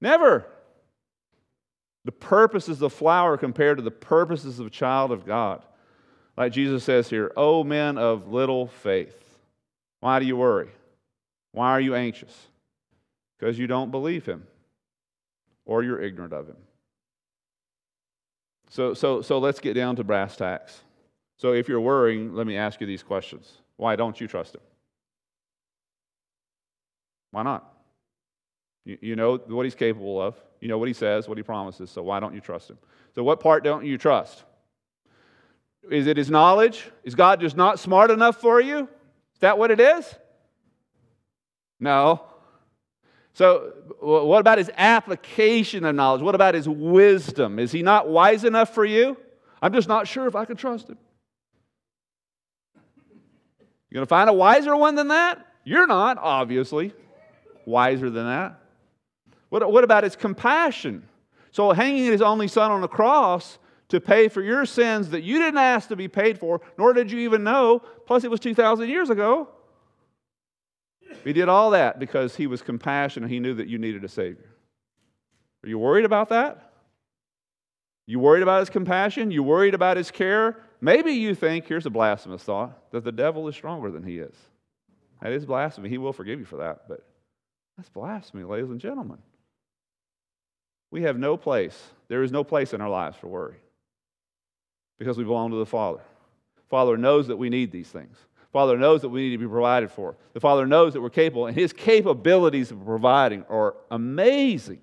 Never. 0.00 0.46
The 2.06 2.12
purposes 2.12 2.76
of 2.76 2.78
the 2.78 2.90
flower 2.90 3.36
compared 3.36 3.76
to 3.76 3.82
the 3.82 3.90
purposes 3.90 4.58
of 4.58 4.66
a 4.66 4.70
child 4.70 5.12
of 5.12 5.26
God. 5.26 5.62
Like 6.38 6.52
Jesus 6.52 6.84
says 6.84 7.10
here, 7.10 7.32
O 7.36 7.62
men 7.62 7.98
of 7.98 8.32
little 8.32 8.68
faith, 8.68 9.21
why 10.02 10.18
do 10.18 10.26
you 10.26 10.36
worry? 10.36 10.68
Why 11.52 11.70
are 11.70 11.80
you 11.80 11.94
anxious? 11.94 12.36
Because 13.38 13.56
you 13.56 13.68
don't 13.68 13.92
believe 13.92 14.26
him 14.26 14.44
or 15.64 15.84
you're 15.84 16.00
ignorant 16.00 16.32
of 16.32 16.48
him. 16.48 16.56
So, 18.68 18.94
so, 18.94 19.22
so 19.22 19.38
let's 19.38 19.60
get 19.60 19.74
down 19.74 19.94
to 19.96 20.02
brass 20.02 20.36
tacks. 20.36 20.80
So 21.36 21.52
if 21.52 21.68
you're 21.68 21.80
worrying, 21.80 22.34
let 22.34 22.48
me 22.48 22.56
ask 22.56 22.80
you 22.80 22.86
these 22.86 23.04
questions. 23.04 23.58
Why 23.76 23.94
don't 23.94 24.20
you 24.20 24.26
trust 24.26 24.56
him? 24.56 24.60
Why 27.30 27.44
not? 27.44 27.72
You, 28.84 28.98
you 29.00 29.14
know 29.14 29.36
what 29.36 29.62
he's 29.62 29.76
capable 29.76 30.20
of. 30.20 30.34
You 30.60 30.66
know 30.66 30.78
what 30.78 30.88
he 30.88 30.94
says, 30.94 31.28
what 31.28 31.38
he 31.38 31.44
promises. 31.44 31.92
So 31.92 32.02
why 32.02 32.18
don't 32.18 32.34
you 32.34 32.40
trust 32.40 32.70
him? 32.70 32.78
So 33.14 33.22
what 33.22 33.38
part 33.38 33.62
don't 33.62 33.84
you 33.84 33.98
trust? 33.98 34.42
Is 35.88 36.08
it 36.08 36.16
his 36.16 36.28
knowledge? 36.28 36.90
Is 37.04 37.14
God 37.14 37.40
just 37.40 37.56
not 37.56 37.78
smart 37.78 38.10
enough 38.10 38.40
for 38.40 38.60
you? 38.60 38.88
Is 39.42 39.44
that 39.44 39.58
what 39.58 39.72
it 39.72 39.80
is? 39.80 40.14
No. 41.80 42.22
So, 43.34 43.72
what 44.00 44.38
about 44.38 44.58
his 44.58 44.70
application 44.76 45.84
of 45.84 45.96
knowledge? 45.96 46.22
What 46.22 46.36
about 46.36 46.54
his 46.54 46.68
wisdom? 46.68 47.58
Is 47.58 47.72
he 47.72 47.82
not 47.82 48.08
wise 48.08 48.44
enough 48.44 48.72
for 48.72 48.84
you? 48.84 49.16
I'm 49.60 49.72
just 49.72 49.88
not 49.88 50.06
sure 50.06 50.28
if 50.28 50.36
I 50.36 50.44
can 50.44 50.56
trust 50.56 50.88
him. 50.88 50.98
You're 53.90 53.96
going 53.96 54.06
to 54.06 54.08
find 54.08 54.30
a 54.30 54.32
wiser 54.32 54.76
one 54.76 54.94
than 54.94 55.08
that? 55.08 55.44
You're 55.64 55.88
not, 55.88 56.18
obviously, 56.18 56.94
wiser 57.66 58.10
than 58.10 58.26
that. 58.26 58.60
What, 59.48 59.72
what 59.72 59.82
about 59.82 60.04
his 60.04 60.14
compassion? 60.14 61.08
So, 61.50 61.72
hanging 61.72 62.04
his 62.12 62.22
only 62.22 62.46
son 62.46 62.70
on 62.70 62.80
the 62.80 62.86
cross 62.86 63.58
to 63.88 64.00
pay 64.00 64.28
for 64.28 64.40
your 64.40 64.64
sins 64.64 65.10
that 65.10 65.22
you 65.22 65.38
didn't 65.38 65.58
ask 65.58 65.88
to 65.88 65.96
be 65.96 66.06
paid 66.06 66.38
for, 66.38 66.60
nor 66.78 66.92
did 66.92 67.10
you 67.10 67.18
even 67.18 67.42
know, 67.42 67.82
plus 68.12 68.24
it 68.24 68.30
was 68.30 68.40
2,000 68.40 68.90
years 68.90 69.08
ago. 69.08 69.48
He 71.24 71.32
did 71.32 71.48
all 71.48 71.70
that 71.70 71.98
because 71.98 72.36
he 72.36 72.46
was 72.46 72.60
compassionate. 72.60 73.30
He 73.30 73.40
knew 73.40 73.54
that 73.54 73.68
you 73.68 73.78
needed 73.78 74.04
a 74.04 74.08
Savior. 74.08 74.50
Are 75.64 75.68
you 75.70 75.78
worried 75.78 76.04
about 76.04 76.28
that? 76.28 76.72
You 78.06 78.18
worried 78.18 78.42
about 78.42 78.60
his 78.60 78.68
compassion? 78.68 79.30
You 79.30 79.42
worried 79.42 79.72
about 79.72 79.96
his 79.96 80.10
care? 80.10 80.58
Maybe 80.78 81.12
you 81.12 81.34
think, 81.34 81.66
here's 81.66 81.86
a 81.86 81.90
blasphemous 81.90 82.42
thought, 82.42 82.90
that 82.90 83.02
the 83.02 83.12
devil 83.12 83.48
is 83.48 83.54
stronger 83.54 83.90
than 83.90 84.02
he 84.02 84.18
is. 84.18 84.36
That 85.22 85.32
is 85.32 85.46
blasphemy. 85.46 85.88
He 85.88 85.96
will 85.96 86.12
forgive 86.12 86.38
you 86.38 86.44
for 86.44 86.56
that, 86.56 86.82
but 86.88 87.06
that's 87.78 87.88
blasphemy, 87.88 88.44
ladies 88.44 88.68
and 88.68 88.78
gentlemen. 88.78 89.20
We 90.90 91.04
have 91.04 91.18
no 91.18 91.38
place, 91.38 91.82
there 92.08 92.22
is 92.22 92.30
no 92.30 92.44
place 92.44 92.74
in 92.74 92.82
our 92.82 92.90
lives 92.90 93.16
for 93.16 93.28
worry 93.28 93.56
because 94.98 95.16
we 95.16 95.24
belong 95.24 95.50
to 95.52 95.56
the 95.56 95.64
Father. 95.64 96.02
Father 96.72 96.96
knows 96.96 97.26
that 97.26 97.36
we 97.36 97.50
need 97.50 97.70
these 97.70 97.88
things. 97.88 98.16
Father 98.50 98.78
knows 98.78 99.02
that 99.02 99.10
we 99.10 99.24
need 99.24 99.32
to 99.32 99.38
be 99.38 99.46
provided 99.46 99.90
for. 99.90 100.16
The 100.32 100.40
Father 100.40 100.66
knows 100.66 100.94
that 100.94 101.02
we're 101.02 101.10
capable, 101.10 101.46
and 101.46 101.54
His 101.54 101.70
capabilities 101.70 102.70
of 102.70 102.82
providing 102.82 103.44
are 103.50 103.74
amazing. 103.90 104.80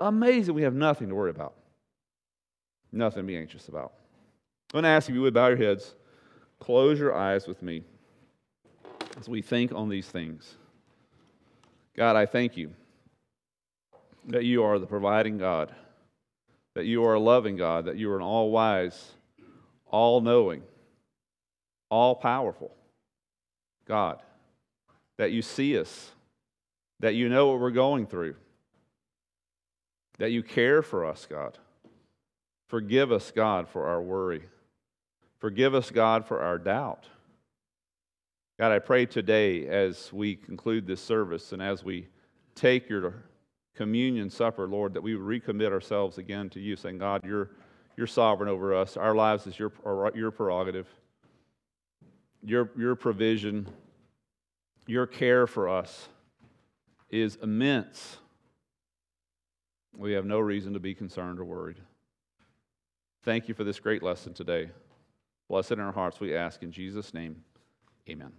Amazing. 0.00 0.56
We 0.56 0.62
have 0.62 0.74
nothing 0.74 1.08
to 1.10 1.14
worry 1.14 1.30
about, 1.30 1.54
nothing 2.90 3.22
to 3.22 3.26
be 3.28 3.36
anxious 3.36 3.68
about. 3.68 3.92
I'm 4.74 4.78
going 4.78 4.82
to 4.82 4.88
ask 4.88 5.08
if 5.08 5.14
you 5.14 5.22
would 5.22 5.32
bow 5.32 5.46
your 5.46 5.56
heads, 5.56 5.94
close 6.58 6.98
your 6.98 7.14
eyes 7.14 7.46
with 7.46 7.62
me 7.62 7.84
as 9.20 9.28
we 9.28 9.42
think 9.42 9.70
on 9.70 9.88
these 9.88 10.08
things. 10.08 10.56
God, 11.96 12.16
I 12.16 12.26
thank 12.26 12.56
you 12.56 12.72
that 14.26 14.42
you 14.42 14.64
are 14.64 14.80
the 14.80 14.86
providing 14.88 15.38
God, 15.38 15.72
that 16.74 16.86
you 16.86 17.04
are 17.04 17.14
a 17.14 17.20
loving 17.20 17.56
God, 17.56 17.84
that 17.84 17.96
you 17.96 18.10
are 18.10 18.16
an 18.16 18.22
all 18.22 18.50
wise, 18.50 19.12
all 19.92 20.20
knowing, 20.20 20.62
all 21.88 22.16
powerful 22.16 22.74
God, 23.86 24.20
that 25.18 25.32
you 25.32 25.42
see 25.42 25.78
us, 25.78 26.10
that 27.00 27.14
you 27.14 27.28
know 27.28 27.48
what 27.48 27.60
we're 27.60 27.70
going 27.70 28.06
through, 28.06 28.34
that 30.18 30.32
you 30.32 30.42
care 30.42 30.82
for 30.82 31.04
us, 31.04 31.26
God. 31.28 31.58
Forgive 32.68 33.12
us, 33.12 33.30
God, 33.30 33.68
for 33.68 33.86
our 33.86 34.00
worry. 34.00 34.42
Forgive 35.38 35.74
us, 35.74 35.90
God, 35.90 36.26
for 36.26 36.40
our 36.40 36.58
doubt. 36.58 37.06
God, 38.58 38.72
I 38.72 38.78
pray 38.78 39.06
today 39.06 39.66
as 39.66 40.12
we 40.12 40.36
conclude 40.36 40.86
this 40.86 41.00
service 41.00 41.52
and 41.52 41.60
as 41.60 41.84
we 41.84 42.06
take 42.54 42.88
your 42.88 43.24
communion 43.74 44.30
supper, 44.30 44.68
Lord, 44.68 44.94
that 44.94 45.02
we 45.02 45.14
recommit 45.14 45.72
ourselves 45.72 46.18
again 46.18 46.48
to 46.50 46.60
you, 46.60 46.76
saying, 46.76 46.98
God, 46.98 47.22
you're, 47.24 47.50
you're 47.96 48.06
sovereign 48.06 48.48
over 48.48 48.74
us. 48.74 48.96
Our 48.96 49.14
lives 49.14 49.46
is 49.46 49.58
your, 49.58 49.72
your 50.14 50.30
prerogative 50.30 50.86
your, 52.42 52.70
your 52.76 52.96
provision, 52.96 53.68
your 54.86 55.06
care 55.06 55.46
for 55.46 55.68
us 55.68 56.08
is 57.08 57.38
immense. 57.42 58.18
We 59.96 60.12
have 60.12 60.26
no 60.26 60.40
reason 60.40 60.72
to 60.72 60.80
be 60.80 60.94
concerned 60.94 61.38
or 61.38 61.44
worried. 61.44 61.76
Thank 63.22 63.46
you 63.48 63.54
for 63.54 63.62
this 63.64 63.78
great 63.78 64.02
lesson 64.02 64.34
today. 64.34 64.70
Bless 65.48 65.70
it 65.70 65.74
in 65.74 65.80
our 65.80 65.92
hearts, 65.92 66.18
we 66.18 66.34
ask 66.34 66.60
in 66.62 66.72
Jesus' 66.72 67.14
name. 67.14 67.44
Amen. 68.08 68.32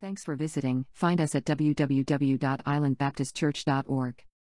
Thanks 0.00 0.22
for 0.24 0.36
visiting. 0.36 0.86
Find 0.92 1.20
us 1.20 1.34
at 1.34 1.44
www.islandbaptistchurch.org. 1.44 4.24